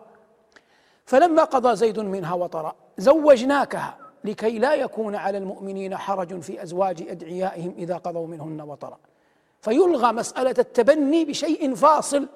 فلما 1.07 1.45
قضى 1.45 1.77
زيد 1.77 2.01
منها 2.01 2.35
وطرا 2.35 2.75
زوجناكها 2.99 4.04
لكي 4.25 4.59
لا 4.59 4.75
يكون 4.75 5.15
على 5.15 5.39
المؤمنين 5.39 5.97
حرج 5.97 6.41
في 6.41 6.63
أزواج 6.63 7.03
أدعيائهم 7.09 7.75
إذا 7.79 7.97
قضوا 7.97 8.27
منهن 8.27 8.61
وطرا. 8.61 8.99
فيلغى 9.61 10.13
مسألة 10.13 10.55
التبني 10.59 11.25
بشيء 11.25 11.75
فاصل 11.75 12.29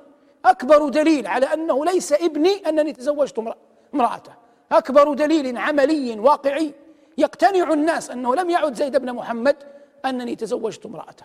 أكبر 0.44 0.88
دليل 0.88 1.26
على 1.26 1.46
أنه 1.46 1.84
ليس 1.84 2.12
ابني 2.12 2.68
أنني 2.68 2.92
تزوجت 2.92 3.54
امرأته. 3.94 4.32
أكبر 4.72 5.14
دليل 5.14 5.56
عملي 5.56 6.18
واقعي 6.18 6.74
يقتنع 7.18 7.72
الناس 7.72 8.10
أنه 8.10 8.34
لم 8.34 8.50
يعد 8.50 8.74
زيد 8.74 8.96
بن 8.96 9.12
محمد 9.12 9.56
أنني 10.04 10.36
تزوجت 10.36 10.86
امرأته. 10.86 11.24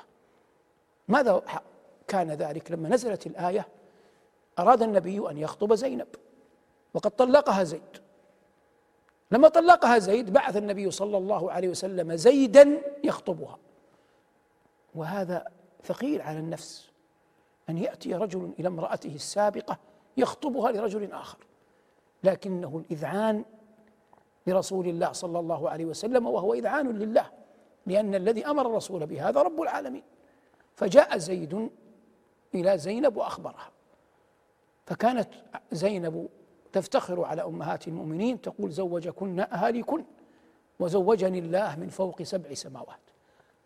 ماذا 1.08 1.41
كان 2.08 2.32
ذلك؟ 2.32 2.71
لما 2.71 2.89
نزلت 2.89 3.28
الآية 3.28 3.67
أراد 4.60 4.84
النبي 4.84 5.30
أن 5.30 5.38
يخطب 5.38 5.73
زينب 5.73 6.08
وقد 6.93 7.12
طلقها 7.12 7.63
زيد. 7.63 8.03
لما 9.34 9.48
طلقها 9.50 10.00
زيد 10.00 10.34
بعث 10.34 10.58
النبي 10.58 10.91
صلى 10.91 11.17
الله 11.17 11.52
عليه 11.52 11.67
وسلم 11.69 12.15
زيدا 12.15 12.82
يخطبها. 13.04 13.58
وهذا 14.96 15.46
ثقيل 15.84 16.22
على 16.22 16.39
النفس. 16.39 16.91
أن 17.69 17.78
يأتي 17.78 18.15
رجل 18.15 18.54
إلى 18.60 18.67
امرأته 18.67 19.15
السابقة 19.15 19.80
يخطبها 20.17 20.72
لرجل 20.72 21.12
آخر. 21.12 21.38
لكنه 22.24 22.84
الإذعان 22.86 23.46
لرسول 24.48 24.88
الله 24.88 25.12
صلى 25.12 25.39
الله 25.39 25.69
عليه 25.69 25.86
وسلم 25.86 26.28
وهو 26.28 26.54
إذعان 26.54 27.00
لله. 27.00 27.32
لأن 27.86 28.15
الذي 28.15 28.46
أمر 28.46 28.67
الرسول 28.67 29.06
بهذا 29.06 29.41
رب 29.41 29.62
العالمين. 29.62 30.04
فجاء 30.76 31.17
زيد 31.17 31.69
إلى 32.56 32.78
زينب 32.78 33.17
وأخبرها. 33.17 33.72
فكانت 34.86 35.30
زينب 35.72 36.30
تفتخر 36.73 37.23
على 37.23 37.43
أمهات 37.43 37.88
المؤمنين 37.88 38.41
تقول 38.41 38.71
زوجكن 38.71 39.39
أهاليكن 39.39 40.03
وزوجني 40.79 41.39
الله 41.39 41.75
من 41.75 41.89
فوق 41.89 42.21
سبع 42.23 42.53
سماوات. 42.53 42.99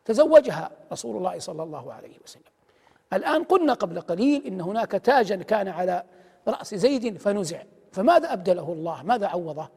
تزوجها 0.05 0.71
رسول 0.91 1.17
الله 1.17 1.39
صلى 1.39 1.63
الله 1.63 1.93
عليه 1.93 2.17
وسلم. 2.23 2.43
الآن 3.13 3.43
قلنا 3.43 3.73
قبل 3.73 4.01
قليل 4.01 4.45
إن 4.45 4.61
هناك 4.61 4.91
تاجا 4.91 5.35
كان 5.35 5.67
على 5.67 6.03
رأس 6.47 6.75
زيد 6.75 7.17
فنزع. 7.17 7.63
فماذا 7.91 8.33
أبدله 8.33 8.73
الله؟ 8.73 9.03
ماذا 9.03 9.27
عوضه؟ 9.27 9.69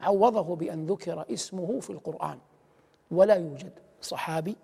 عوضه 0.00 0.56
بأن 0.56 0.86
ذكر 0.86 1.24
اسمه 1.32 1.80
في 1.80 1.90
القرآن. 1.90 2.38
ولا 3.10 3.34
يوجد 3.34 3.72
صحابي 4.00 4.56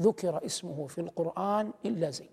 ذكر 0.00 0.44
اسمه 0.44 0.86
في 0.86 1.00
القرآن 1.00 1.72
إلا 1.84 2.10
زيد. 2.10 2.28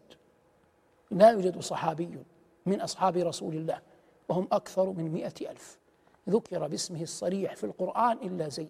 لا 1.12 1.29
يوجد 1.29 1.60
صحابي 1.60 2.23
من 2.65 2.82
أصحاب 2.82 3.17
رسول 3.17 3.55
الله. 3.55 3.79
وهم 4.30 4.48
أكثر 4.52 4.86
من 4.86 5.12
مئة 5.12 5.52
ألف. 5.52 5.78
ذكر 6.30 6.68
باسمه 6.68 7.02
الصريح 7.02 7.56
في 7.56 7.63
القرآن 7.63 8.18
إلا 8.18 8.50
زيد. 8.50 8.70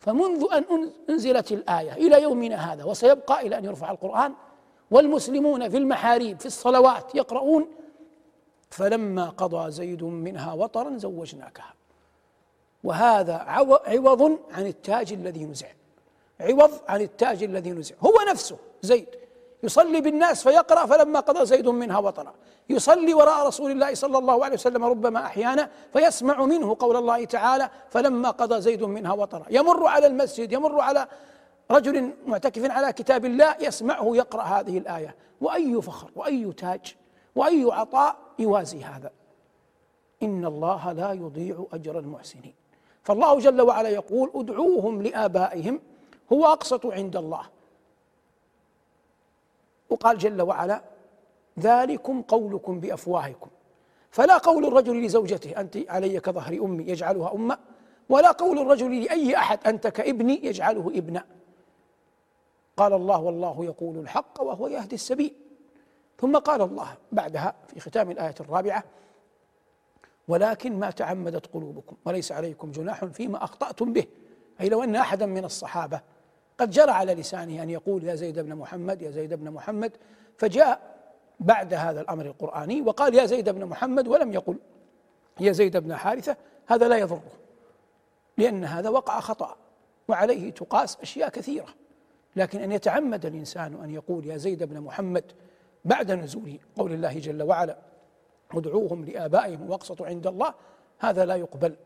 فمنذ 0.00 0.44
أن 0.52 0.90
أنزلت 1.10 1.52
الآية 1.52 1.92
إلى 1.92 2.22
يومنا 2.22 2.72
هذا 2.72 2.84
وسيبقى 2.84 3.46
إلى 3.46 3.58
أن 3.58 3.64
يرفع 3.64 3.90
القرآن 3.90 4.34
والمسلمون 4.90 5.68
في 5.68 5.76
المحاريب 5.76 6.40
في 6.40 6.46
الصلوات 6.46 7.14
يقرؤون 7.14 7.66
فلما 8.70 9.28
قضى 9.28 9.70
زيد 9.70 10.02
منها 10.02 10.52
وطرا 10.52 10.96
زوجناكها. 10.96 11.74
وهذا 12.84 13.34
عوض 13.86 14.38
عن 14.50 14.66
التاج 14.66 15.12
الذي 15.12 15.44
نزع. 15.44 15.68
عوض 16.40 16.70
عن 16.88 17.00
التاج 17.00 17.42
الذي 17.42 17.70
نزع. 17.70 17.94
هو 18.00 18.14
نفسه 18.30 18.56
زيد. 18.82 19.08
يصلي 19.62 20.00
بالناس 20.00 20.42
فيقرأ 20.42 20.86
فلما 20.86 21.20
قضى 21.20 21.46
زيد 21.46 21.68
منها 21.68 21.98
وطرا. 21.98 22.34
يصلي 22.70 23.14
وراء 23.14 23.46
رسول 23.46 23.70
الله 23.70 23.94
صلى 23.94 24.18
الله 24.18 24.44
عليه 24.44 24.54
وسلم 24.54 24.84
ربما 24.84 25.26
أحيانا 25.26 25.70
فيسمع 25.92 26.44
منه 26.44 26.76
قول 26.78 26.96
الله 26.96 27.24
تعالى 27.24 27.70
فلما 27.90 28.30
قضى 28.30 28.60
زيد 28.60 28.82
منها 28.82 29.12
وطرا. 29.12 29.44
يمر 29.50 29.86
على 29.86 30.06
المسجد 30.06 30.52
يمر 30.52 30.80
على 30.80 31.08
رجل 31.70 32.10
معتكف 32.26 32.70
على 32.70 32.92
كتاب 32.92 33.24
الله 33.24 33.56
يسمعه 33.60 34.16
يقرأ 34.16 34.42
هذه 34.42 34.78
الآية. 34.78 35.16
وأي 35.40 35.82
فخر 35.82 36.10
وأي 36.16 36.52
تاج 36.52 36.96
وأي 37.36 37.68
عطاء 37.72 38.16
يوازي 38.38 38.84
هذا. 38.84 39.10
إن 40.22 40.44
الله 40.44 40.92
لا 40.92 41.12
يضيع 41.12 41.66
أجر 41.72 41.98
المحسنين. 41.98 42.54
فالله 43.02 43.38
جل 43.38 43.62
وعلا 43.62 43.88
يقول 43.88 44.30
ادعوهم 44.34 45.02
لآبائهم 45.02 45.80
هو 46.32 46.46
أقسط 46.46 46.86
عند 46.86 47.16
الله. 47.16 47.42
وقال 49.92 50.18
جل 50.18 50.42
وعلا 50.42 50.82
ذلكم 51.58 52.22
قولكم 52.22 52.80
بأفواهكم. 52.80 53.50
فلا 54.10 54.38
قول 54.38 54.66
الرجل 54.66 55.04
لزوجته 55.04 55.60
أنت 55.60 55.78
علي 55.88 56.20
كظهر 56.20 56.64
أمي 56.64 56.84
يجعلها 56.84 57.34
أمة 57.34 57.58
ولا 58.08 58.30
قول 58.30 58.58
الرجل 58.58 59.04
لأي 59.04 59.36
أحد 59.36 59.58
أنت 59.66 59.86
كابني 59.86 60.46
يجعله 60.46 60.92
ابنا 60.94 61.24
قال 62.76 62.92
الله 62.92 63.20
والله 63.20 63.64
يقول 63.64 63.98
الحق 63.98 64.42
وهو 64.42 64.68
يهدي 64.68 64.94
السبيل. 64.94 65.34
ثم 66.18 66.36
قال 66.36 66.62
الله 66.62 66.94
بعدها 67.12 67.54
في 67.68 67.80
ختام 67.80 68.10
الآية 68.10 68.34
الرابعة 68.40 68.84
ولكن 70.28 70.78
ما 70.78 70.90
تعمدت 70.90 71.46
قلوبكم 71.46 71.96
وليس 72.04 72.32
عليكم 72.32 72.70
جناح 72.70 73.04
فيما 73.04 73.44
أخطأتم 73.44 73.92
به. 73.92 74.04
أي 74.60 74.68
لو 74.68 74.82
أن 74.82 74.96
أحدا 74.96 75.26
من 75.26 75.44
الصحابة 75.44 76.00
قد 76.62 76.70
جرى 76.70 76.90
على 76.90 77.14
لسانه 77.14 77.62
أن 77.62 77.70
يقول 77.70 78.04
يا 78.04 78.14
زيد 78.14 78.38
بن 78.38 78.54
محمد 78.54 79.02
يا 79.02 79.10
زيد 79.10 79.34
بن 79.34 79.50
محمد 79.50 79.92
فجاء 80.38 80.80
بعد 81.40 81.74
هذا 81.74 82.00
الأمر 82.00 82.26
القرآني 82.26 82.82
وقال 82.82 83.14
يا 83.14 83.26
زيد 83.26 83.48
بن 83.48 83.64
محمد 83.64 84.08
ولم 84.08 84.32
يقل 84.32 84.56
يا 85.40 85.52
زيد 85.52 85.76
بن 85.76 85.96
حارثة 85.96 86.36
هذا 86.66 86.88
لا 86.88 86.96
يضره 86.96 87.32
لأن 88.38 88.64
هذا 88.64 88.88
وقع 88.88 89.20
خطأ 89.20 89.56
وعليه 90.08 90.50
تقاس 90.50 90.98
أشياء 91.02 91.28
كثيرة. 91.28 91.68
لكن 92.36 92.60
أن 92.60 92.72
يتعمد 92.72 93.26
الإنسان 93.26 93.74
أن 93.84 93.90
يقول 93.90 94.26
يا 94.26 94.36
زيد 94.36 94.62
بن 94.62 94.80
محمد 94.80 95.24
بعد 95.84 96.12
نزول 96.12 96.58
قول 96.76 96.92
الله 96.92 97.18
جل 97.18 97.42
وعلا 97.42 97.78
ادعوهم 98.54 99.04
لآبائهم 99.04 99.70
وأقسطوا 99.70 100.06
عند 100.06 100.26
الله 100.26 100.54
هذا 100.98 101.24
لا 101.24 101.36
يقبل. 101.36 101.76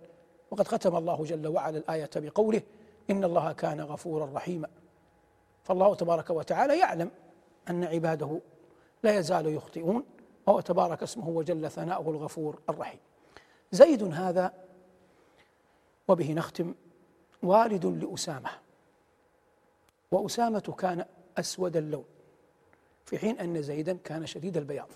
وقد 0.50 0.68
ختم 0.68 0.96
الله 0.96 1.24
جل 1.24 1.46
وعلا 1.46 1.78
الآية 1.78 2.10
بقوله 2.16 2.62
إن 3.10 3.24
الله 3.24 3.52
كان 3.52 3.80
غفورا 3.80 4.30
رحيما. 4.34 4.68
فالله 5.64 5.94
تبارك 5.94 6.30
وتعالى 6.30 6.78
يعلم 6.78 7.10
أن 7.70 7.84
عباده 7.84 8.40
لا 9.02 9.18
يزال 9.18 9.46
يخطئون 9.46 10.04
وهو 10.46 10.60
تبارك 10.60 11.02
اسمه 11.02 11.28
وجل 11.28 11.70
ثناؤه 11.70 12.10
الغفور 12.10 12.58
الرحيم. 12.68 13.00
زيد 13.72 14.02
هذا 14.02 14.54
وبه 16.08 16.32
نختم 16.32 16.74
والد 17.42 17.86
لأسامة. 17.86 18.50
وأسامة 20.10 20.74
كان 20.78 21.04
أسود 21.38 21.76
اللون 21.76 22.04
في 23.04 23.18
حين 23.18 23.38
أن 23.38 23.62
زيدا 23.62 23.98
كان 24.04 24.26
شديد 24.26 24.56
البياض. 24.56 24.88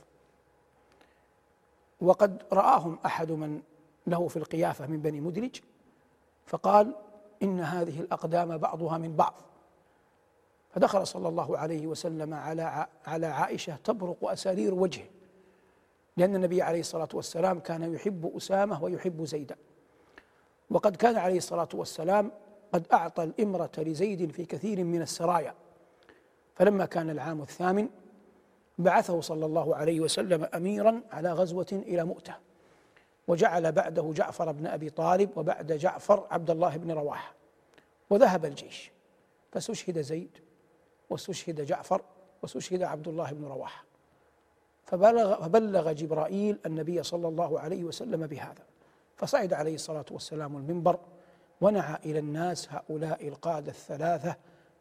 وقد 2.00 2.42
رآهم 2.52 2.98
أحد 3.06 3.32
من 3.32 3.62
له 4.06 4.28
في 4.28 4.36
القيافة 4.36 4.86
من 4.86 5.02
بني 5.02 5.20
مدرج 5.20 5.60
فقال 6.46 6.94
إن 7.42 7.61
هذه 7.61 8.00
الأقدام 8.00 8.59
بعضها 8.59 8.98
من 8.98 9.16
بعض. 9.16 9.35
فدخل 10.70 11.07
صلى 11.07 11.29
الله 11.29 11.59
عليه 11.59 11.87
وسلم 11.87 12.35
على 12.35 12.87
على 13.07 13.26
عائشة 13.26 13.76
تبرق 13.85 14.31
أسارير 14.31 14.74
وجهه 14.74 15.07
لأن 16.16 16.37
النبي 16.37 16.62
عليه 16.62 16.81
الصلاة 16.81 17.09
والسلام 17.14 17.61
كان 17.61 17.94
يحب 17.94 18.33
أسامة 18.37 18.83
ويحب 18.83 19.24
زيدا. 19.24 19.57
وقد 20.70 20.96
كان 20.96 21.16
عليه 21.16 21.37
الصلاة 21.37 21.68
والسلام 21.74 22.31
قد 22.72 22.87
أعطى 22.92 23.22
الإمرة 23.22 23.70
لزيد 23.79 24.31
في 24.31 24.44
كثير 24.44 24.85
من 24.85 25.03
السرايا. 25.03 25.55
فلما 26.55 26.87
كان 26.87 27.11
العام 27.11 27.42
الثامن 27.42 27.88
بعثه 28.79 29.20
صلى 29.20 29.46
الله 29.46 29.76
عليه 29.76 30.00
وسلم 30.00 30.44
أميرا 30.55 31.00
على 31.11 31.33
غزوة 31.33 31.66
إلى 31.72 32.05
مؤتة. 32.05 32.35
وجعل 33.28 33.72
بعده 33.72 34.12
جعفر 34.14 34.52
بن 34.52 34.66
أبي 34.66 34.90
طالب 34.90 35.30
وبعد 35.37 35.72
جعفر 35.72 36.26
عبد 36.30 36.50
الله 36.50 36.76
بن 36.76 36.90
رواحة. 36.90 37.35
وذهب 38.11 38.44
الجيش. 38.44 38.90
فاستشهد 39.52 40.00
زيد 40.00 40.38
واستشهد 41.11 41.61
جعفر 41.61 42.02
واستشهد 42.42 42.83
عبد 42.83 43.09
الله 43.09 43.33
بن 43.33 43.44
رواحة. 43.44 43.85
فبلغ, 44.85 45.42
فبلغ 45.42 45.92
جبرائيل 45.92 46.59
النبي 46.66 47.02
صلى 47.02 47.28
الله 47.28 47.61
عليه 47.61 47.85
وسلم 47.85 48.26
بهذا. 48.26 48.64
فصعد 49.16 49.52
عليه 49.52 49.74
الصلاة 49.74 50.04
والسلام 50.11 50.56
المنبر 50.56 50.98
ونعى 51.61 51.96
إلى 52.04 52.18
الناس 52.18 52.72
هؤلاء 52.72 53.28
القادة 53.28 53.70
الثلاثة 53.70 54.37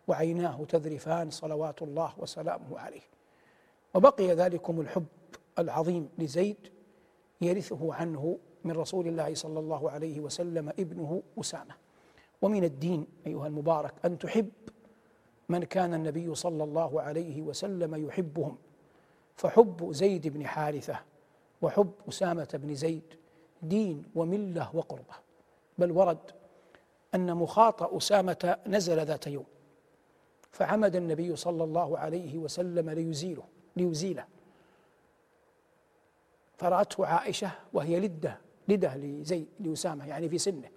وعيناه 0.08 0.65
تذرفان 0.69 1.30
صلوات 1.30 1.82
الله 1.82 2.13
وسلامه 2.17 2.80
عليه. 2.80 3.02
وبقي 3.93 4.28
ذلكم 4.28 4.82
الحب 4.82 5.06
العظيم 5.60 6.10
لزيد 6.17 6.78
يرثه 7.41 7.93
عنه 7.93 8.38
من 8.63 8.71
رسول 8.71 9.08
الله 9.08 9.36
صلى 9.36 9.60
الله 9.60 9.91
عليه 9.91 10.19
وسلم 10.19 10.69
ابنه 10.69 11.23
أسامة. 11.39 11.73
ومن 12.41 12.63
الدين 12.63 13.08
أيها 13.28 13.47
المبارك 13.47 13.93
أن 14.06 14.17
تحب 14.17 14.49
من 15.49 15.63
كان 15.63 15.93
النبي 15.93 16.36
صلى 16.36 16.63
الله 16.63 17.02
عليه 17.02 17.41
وسلم 17.41 18.08
يحبهم. 18.08 18.58
فحب 19.36 19.91
زيد 19.91 20.28
بن 20.28 20.47
حارثة 20.47 20.99
وحب 21.62 21.91
أسامة 22.10 22.49
بن 22.54 22.75
زيد 22.75 23.13
دين 23.62 24.04
وملة 24.15 24.75
وقربة. 24.75 25.13
بل 25.78 25.91
ورد 25.91 26.32
أن 27.15 27.36
مخاط 27.36 27.84
أسامة 27.84 28.58
نزل 28.67 29.06
ذات 29.06 29.28
يوم 29.28 29.45
فعمد 30.52 30.95
النبي 30.95 31.36
صلى 31.36 31.63
الله 31.63 31.97
عليه 31.97 32.38
وسلم 32.38 32.89
ليزيله 32.89 33.43
ليزيله. 33.75 34.25
فرأته 36.60 37.06
عائشة 37.06 37.52
وهي 37.74 38.00
لدة 38.00 38.38
لدة 38.67 38.95
لزيد 38.95 39.48
لأسامة 39.60 40.08
يعني 40.08 40.30
في 40.30 40.38
سنه 40.38 40.69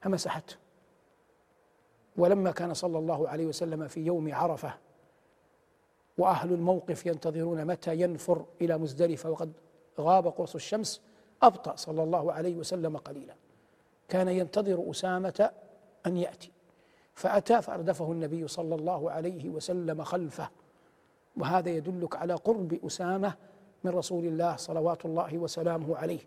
فمسحته. 0.00 0.56
ولما 2.16 2.50
كان 2.50 2.74
صلى 2.74 2.98
الله 2.98 3.28
عليه 3.28 3.46
وسلم 3.46 3.88
في 3.88 4.00
يوم 4.00 4.34
عرفة 4.34 4.74
وأهل 6.18 6.52
الموقف 6.52 7.06
ينتظرون 7.06 7.64
متى 7.64 8.00
ينفر 8.00 8.44
إلى 8.60 8.78
مزدلفة 8.78 9.30
وقد 9.30 9.52
غاب 10.00 10.26
قرص 10.26 10.54
الشمس 10.54 11.02
أبطأ 11.42 11.76
صلى 11.76 12.02
الله 12.02 12.32
عليه 12.32 12.56
وسلم 12.56 12.96
قليلا. 12.96 13.34
كان 14.08 14.28
ينتظر 14.28 14.90
أسامة 14.90 15.50
أن 16.06 16.16
يأتي 16.16 16.50
فأتى 17.14 17.62
فأردفه 17.62 18.12
النبي 18.12 18.48
صلى 18.48 18.74
الله 18.74 19.10
عليه 19.10 19.48
وسلم 19.48 20.04
خلفه. 20.04 20.50
وهذا 21.36 21.70
يدلك 21.70 22.16
على 22.16 22.34
قرب 22.34 22.84
أسامة 22.86 23.34
من 23.84 23.90
رسول 23.90 24.24
الله 24.24 24.56
صلوات 24.56 25.04
الله 25.04 25.38
وسلامه 25.38 25.96
عليه. 25.96 26.20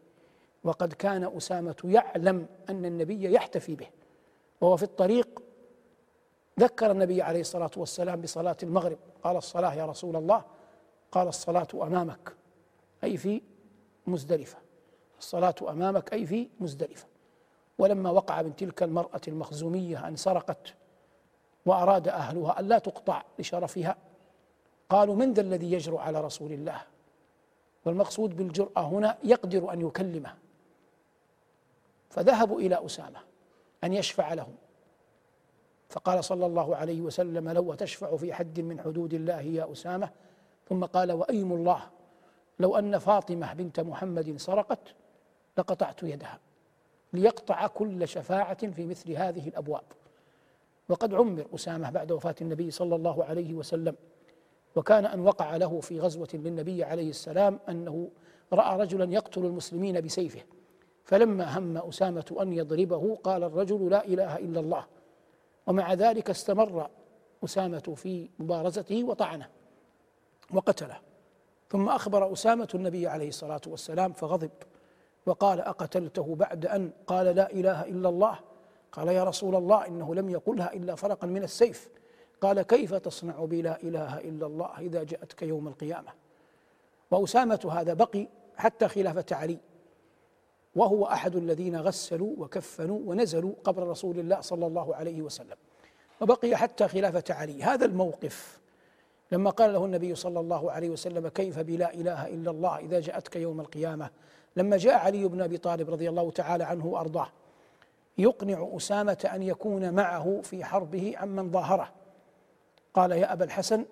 وقد 0.64 0.94
كان 0.94 1.38
أسامة 1.38 1.76
يعلم 1.84 2.48
أن 2.70 2.86
النبي 2.86 3.34
يحتفي 3.34 3.76
به. 3.76 3.88
وهو 4.62 4.78
في 4.78 4.84
الطريق 4.84 5.44
ذكر 6.60 6.92
النبي 6.92 7.22
عليه 7.22 7.42
الصلاة 7.42 7.72
والسلام 7.78 8.22
بصلاة 8.22 8.58
المغرب. 8.64 8.98
قال 9.24 9.36
الصلاة 9.38 9.74
يا 9.74 9.86
رسول 9.86 10.16
الله. 10.16 10.44
قال 11.12 11.28
الصلاة 11.28 11.68
أمامك. 11.74 12.34
أي 13.04 13.18
في 13.18 13.42
مزدلفة. 14.08 14.58
الصلاة 15.20 15.56
أمامك 15.70 16.14
أي 16.14 16.26
في 16.26 16.50
مزدلفة. 16.60 17.08
ولما 17.78 18.10
وقع 18.10 18.42
من 18.42 18.56
تلك 18.56 18.84
المرأة 18.84 19.22
المخزومية 19.28 20.08
أن 20.08 20.16
سرقت 20.16 20.74
وأراد 21.66 22.08
أهلها 22.08 22.60
أن 22.60 22.68
لا 22.68 22.80
تقطع 22.80 23.24
لشرفها 23.40 23.96
قالوا 24.90 25.16
من 25.16 25.34
ذا 25.34 25.42
الذي 25.42 25.72
يجرؤ 25.72 25.98
على 25.98 26.22
رسول 26.22 26.52
الله؟ 26.52 26.82
والمقصود 27.88 28.38
بالجرأة 28.38 28.82
هنا 28.82 29.18
يقدر 29.24 29.74
أن 29.74 29.82
يكلمه. 29.82 30.34
فذهبوا 32.10 32.60
إلى 32.60 32.86
أسامة 32.86 33.20
أن 33.84 33.94
يشفع 33.94 34.34
لهم. 34.34 34.56
فقال 35.90 36.24
صلى 36.24 36.46
الله 36.46 36.76
عليه 36.76 37.02
وسلم 37.02 37.50
لو 37.50 37.74
تشفع 37.74 38.16
في 38.18 38.34
حد 38.34 38.60
من 38.60 38.82
حدود 38.82 39.14
الله 39.14 39.42
يا 39.42 39.72
أسامة؟ 39.72 40.10
ثم 40.70 40.86
قال 40.86 41.12
وأيم 41.12 41.54
الله 41.54 41.82
لو 42.60 42.76
أن 42.76 42.98
فاطمة 42.98 43.54
بنت 43.54 43.80
محمد 43.80 44.38
سرقت 44.38 44.96
لقطعت 45.58 46.04
يدها 46.04 46.40
ليقطع 47.14 47.68
كل 47.68 48.08
شفاعة 48.08 48.72
في 48.72 48.86
مثل 48.86 49.12
هذه 49.12 49.48
الأبواب. 49.48 49.84
وقد 50.90 51.14
عمر 51.14 51.46
أسامة 51.56 51.90
بعد 51.90 52.12
وفاة 52.12 52.36
النبي 52.42 52.72
صلى 52.72 52.96
الله 52.96 53.24
عليه 53.24 53.54
وسلم. 53.54 53.96
وكان 54.78 55.06
أن 55.06 55.20
وقع 55.20 55.56
له 55.56 55.80
في 55.80 56.00
غزوة 56.00 56.28
للنبي 56.34 56.84
عليه 56.84 57.10
السلام 57.10 57.60
أنه 57.70 58.10
رأى 58.54 58.80
رجلا 58.80 59.14
يقتل 59.14 59.46
المسلمين 59.46 60.02
بسيفه 60.02 60.42
فلما 61.04 61.58
هم 61.58 61.78
أسامة 61.78 62.38
أن 62.42 62.54
يضربه 62.54 63.16
قال 63.16 63.44
الرجل 63.44 63.90
لا 63.90 64.06
إله 64.06 64.38
إلا 64.38 64.60
الله. 64.60 64.86
ومع 65.68 65.94
ذلك 65.94 66.30
استمر 66.30 66.90
أسامة 67.44 67.94
في 67.96 68.30
مبارزته 68.40 69.04
وطعنه 69.04 69.50
وقتله. 70.54 70.98
ثم 71.70 71.90
أخبر 71.90 72.34
أسامة 72.34 72.68
النبي 72.76 73.08
عليه 73.08 73.28
الصلاة 73.28 73.62
والسلام 73.68 74.14
فغضب 74.14 74.52
وقال 75.26 75.62
أقتلته 75.62 76.36
بعد 76.36 76.66
أن 76.66 76.92
قال 77.08 77.26
لا 77.26 77.52
إله 77.52 77.86
إلا 77.86 78.10
الله؟ 78.10 78.40
قال 78.92 79.08
يا 79.08 79.24
رسول 79.24 79.56
الله 79.56 79.88
إنه 79.88 80.16
لم 80.16 80.30
يقلها 80.30 80.74
إلا 80.74 80.96
فرقا 80.96 81.28
من 81.28 81.44
السيف. 81.44 81.90
قال 82.42 82.62
كيف 82.62 82.94
تصنع 82.94 83.46
بلا 83.46 83.82
إله 83.84 84.20
إلا 84.20 84.46
الله 84.46 84.80
إذا 84.80 85.04
جاءتك 85.04 85.42
يوم 85.42 85.68
القيامة؟ 85.68 86.12
وأسامة 87.12 87.70
هذا 87.72 87.94
بقي 87.94 88.28
حتى 88.56 88.88
خلافة 88.88 89.26
علي 89.32 89.58
وهو 90.76 91.06
أحد 91.06 91.36
الذين 91.36 91.76
غسلوا 91.76 92.34
وكفنوا 92.38 93.00
ونزلوا 93.06 93.54
قبر 93.64 93.88
رسول 93.88 94.20
الله 94.20 94.42
صلى 94.42 94.68
الله 94.68 94.96
عليه 94.96 95.22
وسلم 95.22 95.56
وبقي 96.22 96.56
حتى 96.56 96.88
خلافة 96.88 97.24
علي. 97.30 97.64
هذا 97.64 97.86
الموقف 97.86 98.60
لما 99.32 99.50
قال 99.50 99.74
له 99.74 99.86
النبي 99.86 100.16
صلى 100.16 100.40
الله 100.40 100.72
عليه 100.72 100.90
وسلم 100.90 101.28
كيف 101.28 101.60
بلا 101.60 101.94
إله 101.94 102.28
إلا 102.28 102.52
الله 102.52 102.78
إذا 102.78 103.00
جاءتك 103.00 103.36
يوم 103.36 103.60
القيامة؟ 103.60 104.10
لما 104.56 104.78
جاء 104.78 104.98
علي 104.98 105.28
بن 105.28 105.42
أبي 105.42 105.58
طالب 105.58 105.90
رضي 105.90 106.10
الله 106.10 106.32
تعالى 106.32 106.64
عنه 106.64 106.86
وأرضاه 106.86 107.28
يقنع 108.18 108.70
أسامة 108.78 109.30
أن 109.34 109.44
يكون 109.44 109.94
معه 109.94 110.42
في 110.44 110.64
حربه 110.64 111.14
عمن 111.18 111.52
ظاهره. 111.52 111.90
قال 112.98 113.12
يا 113.12 113.34
أبا 113.34 113.46
الحسن 113.46 113.86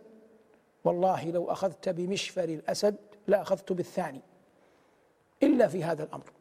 والله 0.83 1.31
لو 1.31 1.51
أخذت 1.51 1.89
بمشفر 1.89 2.43
الأسد 2.43 2.95
لأخذت 3.27 3.71
بالثاني 3.71 4.21
إلا 5.43 5.67
في 5.67 5.83
هذا 5.83 6.03
الأمر 6.03 6.31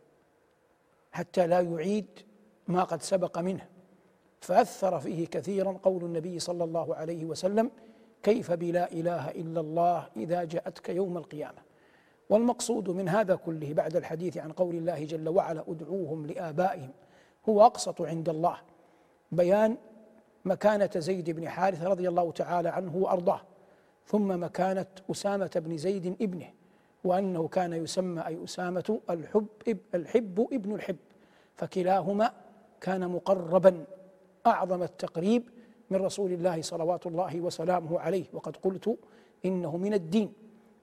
حتى 1.12 1.46
لا 1.46 1.60
يعيد 1.60 2.06
ما 2.68 2.84
قد 2.84 3.02
سبق 3.02 3.38
منه 3.38 3.68
فأثر 4.40 5.00
فيه 5.00 5.26
كثيرا 5.26 5.78
قول 5.82 6.04
النبي 6.04 6.38
صلى 6.38 6.64
الله 6.64 6.94
عليه 6.94 7.24
وسلم 7.24 7.70
كيف 8.22 8.52
بلا 8.52 8.92
إله 8.92 9.30
إلا 9.30 9.60
الله 9.60 10.08
إذا 10.16 10.44
جاءتك 10.44 10.88
يوم 10.88 11.16
القيامة. 11.16 11.58
والمقصود 12.30 12.90
من 12.90 13.08
هذا 13.08 13.34
كله 13.34 13.72
بعد 13.72 13.96
الحديث 13.96 14.36
عن 14.36 14.52
قول 14.52 14.74
الله 14.74 15.04
جل 15.04 15.28
وعلا 15.28 15.64
ادعوهم 15.68 16.26
لآبائهم 16.26 16.90
هو 17.48 17.66
أقسط 17.66 18.02
عند 18.02 18.28
الله 18.28 18.58
بيان 19.32 19.76
مكانة 20.44 20.90
زيد 20.96 21.30
بن 21.30 21.48
حارثة 21.48 21.88
رضي 21.88 22.08
الله 22.08 22.32
تعالى 22.32 22.68
عنه 22.68 22.96
وأرضاه 22.96 23.40
ثم 24.06 24.42
مكانة 24.44 24.86
أسامة 25.10 25.50
بن 25.56 25.76
زيد 25.76 26.16
ابنه 26.22 26.50
وأنه 27.04 27.48
كان 27.48 27.72
يسمى 27.72 28.26
أي 28.26 28.44
أسامة 28.44 29.00
الحب 29.10 29.46
الحب 29.94 30.48
ابن 30.52 30.74
الحب 30.74 30.96
فكلاهما 31.54 32.32
كان 32.80 33.08
مقربا. 33.08 33.84
أعظم 34.46 34.82
التقريب 34.82 35.48
من 35.90 35.96
رسول 35.96 36.32
الله 36.32 36.62
صلوات 36.62 37.06
الله 37.06 37.40
وسلامه 37.40 38.00
عليه. 38.00 38.24
وقد 38.32 38.56
قلت 38.56 38.98
إنه 39.44 39.76
من 39.76 39.94
الدين 39.94 40.32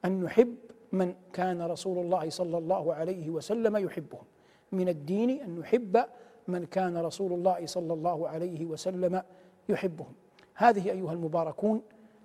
أن 0.06 0.24
نحب 0.24 0.56
من 0.92 1.16
كان 1.34 1.62
رسول 1.62 1.98
الله 1.98 2.30
صلى 2.30 2.58
الله 2.58 2.94
عليه 2.94 3.30
وسلم 3.30 3.78
يحبهم. 3.78 4.24
من 4.72 4.90
الدين 4.90 5.30
أن 5.30 5.60
نحب 5.60 6.06
من 6.48 6.66
كان 6.66 6.98
رسول 6.98 7.34
الله 7.34 7.66
صلى 7.66 7.94
الله 7.94 8.28
عليه 8.28 8.66
وسلم 8.66 9.24
يحبهم. 9.70 10.14
هذه 10.56 10.92
أيها 10.92 11.14
المباركون 11.14 11.82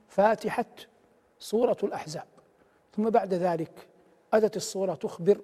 فاتحة 0.09 0.67
سورة 1.39 1.77
الأحزاب. 1.83 2.27
ثم 2.97 3.11
بعد 3.11 3.35
ذلك 3.35 3.89
أتت 4.35 4.57
الصورة 4.57 4.95
تخبر 4.95 5.41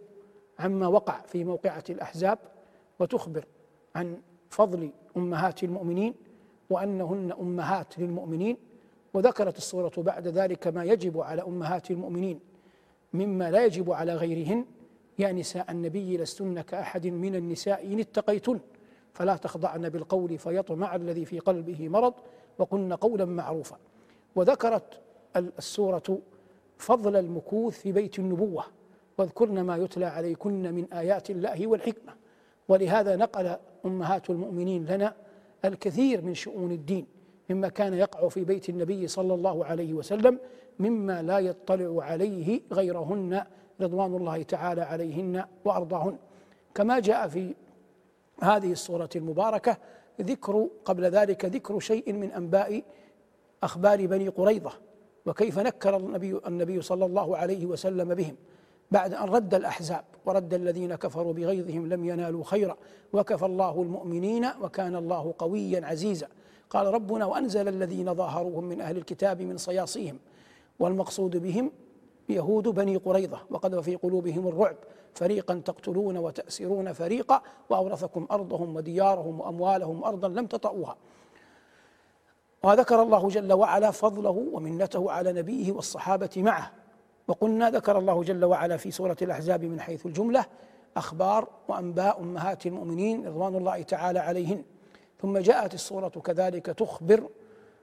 عما 0.58 0.86
وقع 0.86 1.20
في 1.20 1.44
موقعة 1.44 1.84
الأحزاب 1.90 2.38
وتخبر 2.98 3.44
عن 3.94 4.20
فضل 4.50 4.90
أمهات 5.16 5.64
المؤمنين 5.64 6.14
وأنهن 6.70 7.32
أمهات 7.40 7.98
للمؤمنين. 7.98 8.56
وذكرت 9.14 9.56
الصورة 9.56 9.92
بعد 9.96 10.28
ذلك 10.28 10.66
ما 10.66 10.84
يجب 10.84 11.20
على 11.20 11.42
أمهات 11.42 11.90
المؤمنين 11.90 12.40
مما 13.12 13.50
لا 13.50 13.64
يجب 13.64 13.92
على 13.92 14.14
غيرهن 14.14 14.64
يا 15.18 15.32
نساء 15.32 15.70
النبي 15.70 16.16
لستن 16.16 16.60
كأحد 16.60 17.06
من 17.06 17.34
النساء 17.34 17.92
إن 17.92 18.00
اتقيتن. 18.00 18.60
فلا 19.12 19.36
تخضعن 19.36 19.88
بالقول 19.88 20.38
فيطمع 20.38 20.94
الذي 20.94 21.24
في 21.24 21.38
قلبه 21.38 21.88
مرض 21.88 22.14
وقلن 22.58 22.92
قولا 22.92 23.24
معروفا. 23.24 23.76
وذكرت 24.36 25.00
السورة 25.36 26.18
فضل 26.78 27.16
المكوث 27.16 27.78
في 27.78 27.92
بيت 27.92 28.18
النبوة 28.18 28.64
واذكرن 29.18 29.60
ما 29.60 29.76
يتلى 29.76 30.06
عليكن 30.06 30.74
من 30.74 30.92
آيات 30.92 31.30
الله 31.30 31.66
والحكمة. 31.66 32.12
ولهذا 32.68 33.16
نقل 33.16 33.56
أمهات 33.86 34.30
المؤمنين 34.30 34.86
لنا 34.86 35.14
الكثير 35.64 36.22
من 36.22 36.34
شؤون 36.34 36.72
الدين 36.72 37.06
مما 37.50 37.68
كان 37.68 37.94
يقع 37.94 38.28
في 38.28 38.44
بيت 38.44 38.68
النبي 38.68 39.08
صلى 39.08 39.34
الله 39.34 39.64
عليه 39.64 39.92
وسلم 39.92 40.38
مما 40.78 41.22
لا 41.22 41.38
يطلع 41.38 42.04
عليه 42.04 42.60
غيرهن 42.72 43.44
رضوان 43.80 44.14
الله 44.14 44.42
تعالى 44.42 44.80
عليهن 44.82 45.44
وأرضاهن. 45.64 46.16
كما 46.74 46.98
جاء 47.00 47.28
في 47.28 47.54
هذه 48.42 48.72
الصورة 48.72 49.08
المباركة 49.16 49.76
ذكر 50.20 50.68
قبل 50.84 51.04
ذلك 51.04 51.44
ذكر 51.44 51.78
شيء 51.78 52.12
من 52.12 52.30
أنباء 52.32 52.82
أخبار 53.62 54.06
بني 54.06 54.28
قريظة 54.28 54.72
وكيف 55.26 55.58
نكر 55.58 55.96
النبي 55.96 56.40
النبي 56.46 56.82
صلى 56.82 57.04
الله 57.04 57.36
عليه 57.36 57.66
وسلم 57.66 58.14
بهم 58.14 58.36
بعد 58.90 59.14
أن 59.14 59.28
رد 59.28 59.54
الأحزاب 59.54 60.04
ورد 60.26 60.54
الذين 60.54 60.94
كفروا 60.94 61.32
بغيظهم 61.32 61.88
لم 61.88 62.04
ينالوا 62.04 62.44
خيرا 62.44 62.76
وكفى 63.12 63.46
الله 63.46 63.82
المؤمنين 63.82 64.46
وكان 64.62 64.96
الله 64.96 65.34
قويا 65.38 65.86
عزيزا. 65.86 66.28
قال 66.70 66.86
ربنا 66.86 67.26
وأنزل 67.26 67.68
الذين 67.68 68.14
ظاهروهم 68.14 68.64
من 68.64 68.80
أهل 68.80 68.96
الكتاب 68.96 69.42
من 69.42 69.56
صياصيهم 69.56 70.18
والمقصود 70.78 71.36
بهم 71.36 71.72
يهود 72.28 72.68
بني 72.68 72.96
قريظة 72.96 73.38
وقد 73.50 73.80
في 73.80 73.96
قلوبهم 73.96 74.48
الرعب 74.48 74.76
فريقا 75.14 75.62
تقتلون 75.64 76.16
وتأسرون 76.16 76.92
فريقا 76.92 77.42
وأورثكم 77.70 78.26
أرضهم 78.30 78.76
وديارهم 78.76 79.40
وأموالهم 79.40 80.04
أرضا 80.04 80.28
لم 80.28 80.46
تطئوها. 80.46 80.96
وذكر 82.62 83.02
الله 83.02 83.28
جل 83.28 83.52
وعلا 83.52 83.90
فضله 83.90 84.48
ومنته 84.52 85.12
على 85.12 85.32
نبيه 85.32 85.72
والصحابة 85.72 86.30
معه. 86.36 86.72
وقلنا 87.28 87.70
ذكر 87.70 87.98
الله 87.98 88.22
جل 88.22 88.44
وعلا 88.44 88.76
في 88.76 88.90
سورة 88.90 89.16
الأحزاب 89.22 89.64
من 89.64 89.80
حيث 89.80 90.06
الجملة 90.06 90.44
أخبار 90.96 91.48
وأنباء 91.68 92.20
أمهات 92.20 92.66
المؤمنين 92.66 93.26
رضوان 93.26 93.56
الله 93.56 93.82
تعالى 93.82 94.18
عليهن. 94.18 94.64
ثم 95.20 95.38
جاءت 95.38 95.74
السورة 95.74 96.08
كذلك 96.08 96.66
تخبر 96.66 97.28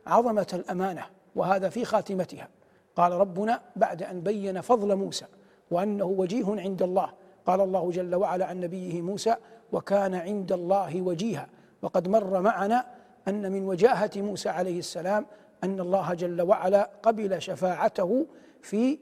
عظمة 0.08 0.48
الأمانة 0.54 1.06
وهذا 1.36 1.70
في 1.70 1.86
خاتمتها. 1.86 2.48
قال 2.96 3.12
ربنا 3.12 3.62
بعد 3.76 4.04
أن 4.04 4.22
بين 4.22 4.62
فضل 4.62 4.96
موسى. 4.96 5.26
وأنه 5.72 6.06
وجيه 6.06 6.46
عند 6.48 6.82
الله. 6.82 7.10
قال 7.46 7.62
الله 7.62 7.92
جل 7.92 8.16
وعلا 8.16 8.46
عن 8.46 8.60
نبيه 8.60 9.02
موسى 9.02 9.36
وكان 9.72 10.16
عند 10.16 10.52
الله 10.52 11.02
وجيها. 11.02 11.48
وقد 11.82 12.08
مر 12.08 12.42
معنا 12.42 12.86
أن 13.28 13.52
من 13.52 13.68
وجاهة 13.68 14.12
موسى 14.16 14.50
عليه 14.50 14.80
السلام 14.80 15.26
أن 15.64 15.80
الله 15.80 16.14
جل 16.14 16.42
وعلا 16.42 16.90
قبل 17.04 17.42
شفاعته 17.42 18.26
في 18.62 19.00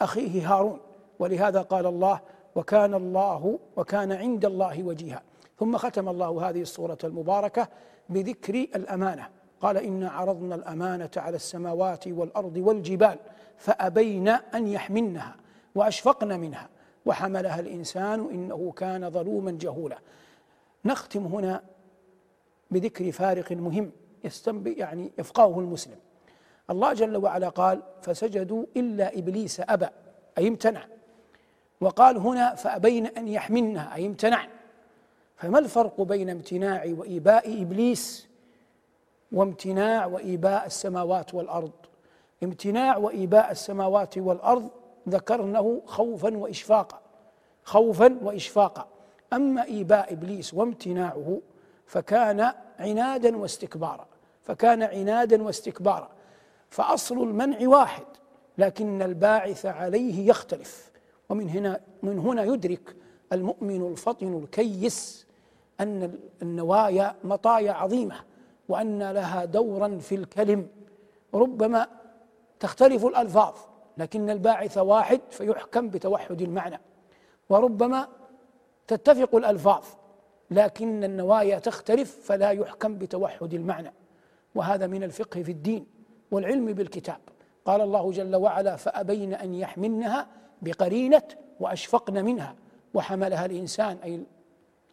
أخيه 0.00 0.54
هارون. 0.54 0.80
ولهذا 1.18 1.62
قال 1.62 1.86
الله 1.86 2.20
وكان 2.54 2.94
الله 2.94 3.58
وكان 3.76 4.12
عند 4.12 4.44
الله 4.44 4.82
وجيها. 4.82 5.22
ثم 5.58 5.76
ختم 5.76 6.08
الله 6.08 6.50
هذه 6.50 6.62
الصورة 6.62 6.98
المباركة 7.04 7.68
بذكر 8.08 8.54
الأمانة. 8.54 9.28
قال 9.60 9.76
إنا 9.76 10.10
عرضنا 10.10 10.54
الأمانة 10.54 11.10
على 11.16 11.36
السماوات 11.36 12.08
والأرض 12.08 12.56
والجبال 12.56 13.18
فأبين 13.56 14.28
أن 14.28 14.68
يحملنها. 14.68 15.36
وأشفقن 15.76 16.40
منها. 16.40 16.68
وحملها 17.06 17.60
الإنسان 17.60 18.28
إنه 18.30 18.72
كان 18.76 19.10
ظلوما 19.10 19.50
جهولا. 19.50 19.98
نختم 20.84 21.26
هنا 21.26 21.62
بذكر 22.70 23.12
فارق 23.12 23.52
مهم 23.52 23.92
يعني 24.66 25.12
يفقهه 25.18 25.60
المسلم. 25.60 25.96
الله 26.70 26.92
جل 26.92 27.16
وعلا 27.16 27.48
قال 27.48 27.82
فسجدوا 28.02 28.64
إلا 28.76 29.18
إبليس 29.18 29.60
أبى. 29.60 29.88
أي 30.38 30.48
امتنع. 30.48 30.84
وقال 31.80 32.16
هنا 32.16 32.54
فأبين 32.54 33.06
أن 33.06 33.28
يحملنها. 33.28 33.94
أي 33.94 34.06
امتنع. 34.06 34.46
فما 35.36 35.58
الفرق 35.58 36.00
بين 36.00 36.30
امتناع 36.30 36.84
وإيباء 36.98 37.62
إبليس 37.62 38.28
وامتناع 39.32 40.06
وإيباء 40.06 40.66
السماوات 40.66 41.34
والأرض؟ 41.34 41.72
امتناع 42.42 42.96
وإيباء 42.96 43.50
السماوات 43.50 44.18
والأرض 44.18 44.68
ذكرنه 45.08 45.82
خوفا 45.86 46.36
وإشفاقا 46.36 47.00
خوفا 47.64 48.18
وإشفاقا. 48.22 48.88
أما 49.32 49.64
إيباء 49.64 50.12
إبليس 50.12 50.54
وامتناعه 50.54 51.40
فكان 51.86 52.52
عنادا 52.78 53.36
واستكبارا 53.36 54.06
فكان 54.42 54.82
عنادا 54.82 55.42
واستكبارا. 55.42 56.08
فأصل 56.70 57.22
المنع 57.22 57.68
واحد 57.68 58.06
لكن 58.58 59.02
الباعث 59.02 59.66
عليه 59.66 60.28
يختلف. 60.28 60.90
ومن 61.28 61.48
هنا 61.48 61.80
من 62.02 62.18
هنا 62.18 62.44
يدرك 62.44 62.96
المؤمن 63.32 63.86
الفطن 63.86 64.38
الكيس 64.38 65.26
أن 65.80 66.18
النوايا 66.42 67.14
مطايا 67.24 67.72
عظيمة 67.72 68.16
وأن 68.68 69.10
لها 69.10 69.44
دورا 69.44 69.98
في 69.98 70.14
الكلم. 70.14 70.68
ربما 71.34 71.86
تختلف 72.60 73.04
الألفاظ 73.06 73.54
لكن 73.96 74.30
الباعث 74.30 74.78
واحد 74.78 75.20
فيحكم 75.30 75.88
بتوحد 75.88 76.42
المعنى. 76.42 76.80
وربما 77.48 78.08
تتفق 78.86 79.34
الألفاظ 79.34 79.84
لكن 80.50 81.04
النوايا 81.04 81.58
تختلف 81.58 82.18
فلا 82.24 82.50
يحكم 82.50 82.98
بتوحد 82.98 83.54
المعنى. 83.54 83.92
وهذا 84.54 84.86
من 84.86 85.02
الفقه 85.02 85.42
في 85.42 85.52
الدين 85.52 85.86
والعلم 86.30 86.66
بالكتاب. 86.66 87.18
قال 87.64 87.80
الله 87.80 88.10
جل 88.10 88.36
وعلا 88.36 88.76
فأبين 88.76 89.34
أن 89.34 89.54
يحملنها 89.54 90.26
بقرينة 90.62 91.22
وأشفقن 91.60 92.24
منها 92.24 92.54
وحملها 92.94 93.46
الإنسان 93.46 93.96
أي 94.04 94.20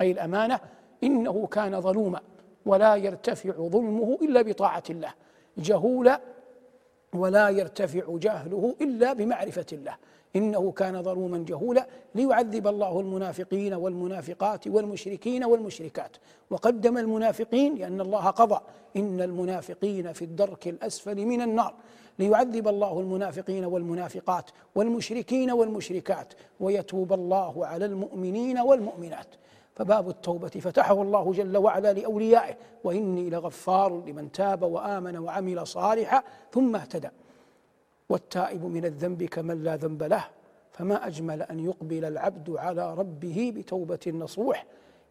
أي 0.02 0.12
الأمانة 0.12 0.60
إنه 1.04 1.48
كان 1.48 1.82
ظلوما 1.82 2.22
ولا 2.66 2.96
يرتفع 2.96 3.52
ظلمه 3.52 4.18
إلا 4.22 4.42
بطاعة 4.42 4.84
الله. 4.90 5.14
جهولا 5.58 6.22
ولا 7.14 7.50
يرتفع 7.50 8.04
جهله 8.08 8.76
إلا 8.82 9.14
بمعرفة 9.14 9.66
الله. 9.74 9.96
إنه 10.36 10.72
كان 10.72 11.04
ظلوما 11.04 11.38
جهولا 11.48 11.88
ليعذب 12.16 12.68
الله 12.68 13.00
المنافقين 13.00 13.74
والمنافقات 13.74 14.68
والمشركين 14.68 15.44
والمشركات. 15.44 16.18
وقدم 16.50 16.98
المنافقين 16.98 17.76
لأن 17.76 18.02
الله 18.02 18.30
قضى. 18.30 18.60
إن 18.98 19.22
المنافقين 19.22 20.14
في 20.14 20.26
الدرك 20.26 20.68
الأسفل 20.68 21.26
من 21.26 21.42
النار. 21.42 21.74
ليعذب 22.20 22.68
الله 22.68 23.00
المنافقين 23.00 23.66
والمنافقات 23.66 24.50
والمشركين 24.76 25.52
والمشركات. 25.52 26.34
ويتوب 26.60 27.14
الله 27.14 27.66
على 27.66 27.86
المؤمنين 27.86 28.60
والمؤمنات. 28.60 29.28
فباب 29.76 30.10
التوبة 30.10 30.48
فتحه 30.48 31.02
الله 31.02 31.32
جل 31.32 31.58
وعلا 31.58 31.94
لأوليائه 31.94 32.56
وإني 32.84 33.30
لغفار 33.30 34.04
لمن 34.06 34.32
تاب 34.32 34.64
وآمن 34.64 35.18
وعمل 35.18 35.68
صالحا 35.68 36.24
ثم 36.52 36.76
اهتدى. 36.76 37.10
والتائب 38.10 38.66
من 38.66 38.86
الذنب 38.86 39.24
كمن 39.24 39.64
لا 39.64 39.76
ذنب 39.76 40.04
له 40.04 40.26
فما 40.72 41.08
أجمل 41.08 41.42
أن 41.42 41.60
يقبل 41.60 42.06
العبد 42.06 42.50
على 42.50 42.94
ربه 42.94 43.54
بتوبة 43.56 44.00
نصوح 44.08 44.66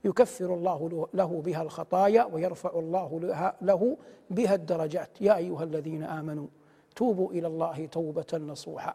يكفر 0.04 0.54
الله 0.54 1.08
له 1.14 1.42
بها 1.44 1.62
الخطايا 1.62 2.24
ويرفع 2.24 2.70
الله 2.78 3.20
له 3.62 3.96
بها 4.30 4.54
الدرجات. 4.54 5.10
يا 5.20 5.36
أيها 5.36 5.64
الذين 5.64 6.02
آمنوا 6.02 6.46
توبوا 6.96 7.30
إلى 7.30 7.46
الله 7.46 7.86
توبة 7.86 8.26
نصوحا. 8.34 8.94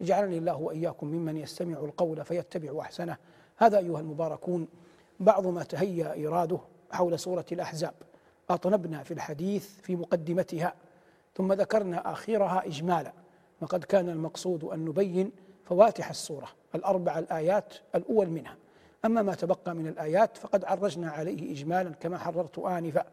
اجعلني 0.00 0.38
الله 0.38 0.56
وإياكم 0.56 1.06
ممن 1.06 1.36
يستمع 1.36 1.78
القول 1.78 2.24
فيتبع 2.24 2.80
أحسنه. 2.80 3.16
هذا 3.56 3.78
أيها 3.78 4.00
المباركون 4.00 4.68
بعض 5.20 5.46
ما 5.46 5.62
تهيأ 5.62 6.12
إيراده 6.12 6.58
حول 6.92 7.18
سورة 7.18 7.44
الأحزاب. 7.52 7.94
أطنبنا 8.50 9.02
في 9.02 9.14
الحديث 9.14 9.80
في 9.82 9.96
مقدمتها 9.96 10.74
ثم 11.34 11.52
ذكرنا 11.52 12.12
آخرها 12.12 12.66
إجمالا. 12.66 13.12
وقد 13.60 13.84
كان 13.84 14.08
المقصود 14.08 14.64
أن 14.64 14.84
نبين 14.84 15.32
فواتح 15.64 16.10
السورة 16.10 16.48
الأربع 16.74 17.18
الآيات 17.18 17.74
الأول 17.94 18.30
منها. 18.30 18.56
أما 19.04 19.22
ما 19.22 19.34
تبقى 19.34 19.74
من 19.74 19.86
الآيات 19.86 20.36
فقد 20.36 20.64
عرجنا 20.64 21.10
عليه 21.10 21.52
إجمالا 21.52 21.90
كما 21.90 22.18
حررت 22.18 22.58
آنفا. 22.58 23.04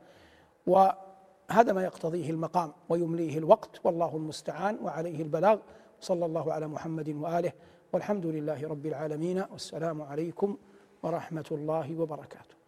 هذا 1.52 1.74
ما 1.74 1.84
يقتضيه 1.84 2.30
المقام 2.30 2.72
ويمليه 2.90 3.38
الوقت 3.38 3.80
والله 3.84 4.16
المستعان 4.16 4.78
وعليه 4.84 5.22
البلاغ. 5.22 5.60
صلى 6.02 6.26
الله 6.26 6.54
على 6.54 6.68
محمد 6.68 7.10
وآله 7.10 7.52
والحمد 7.94 8.26
لله 8.26 8.68
رب 8.68 8.86
العالمين. 8.86 9.46
والسلام 9.52 10.02
عليكم 10.02 10.58
ورحمة 11.04 11.50
الله 11.52 12.00
وبركاته. 12.00 12.61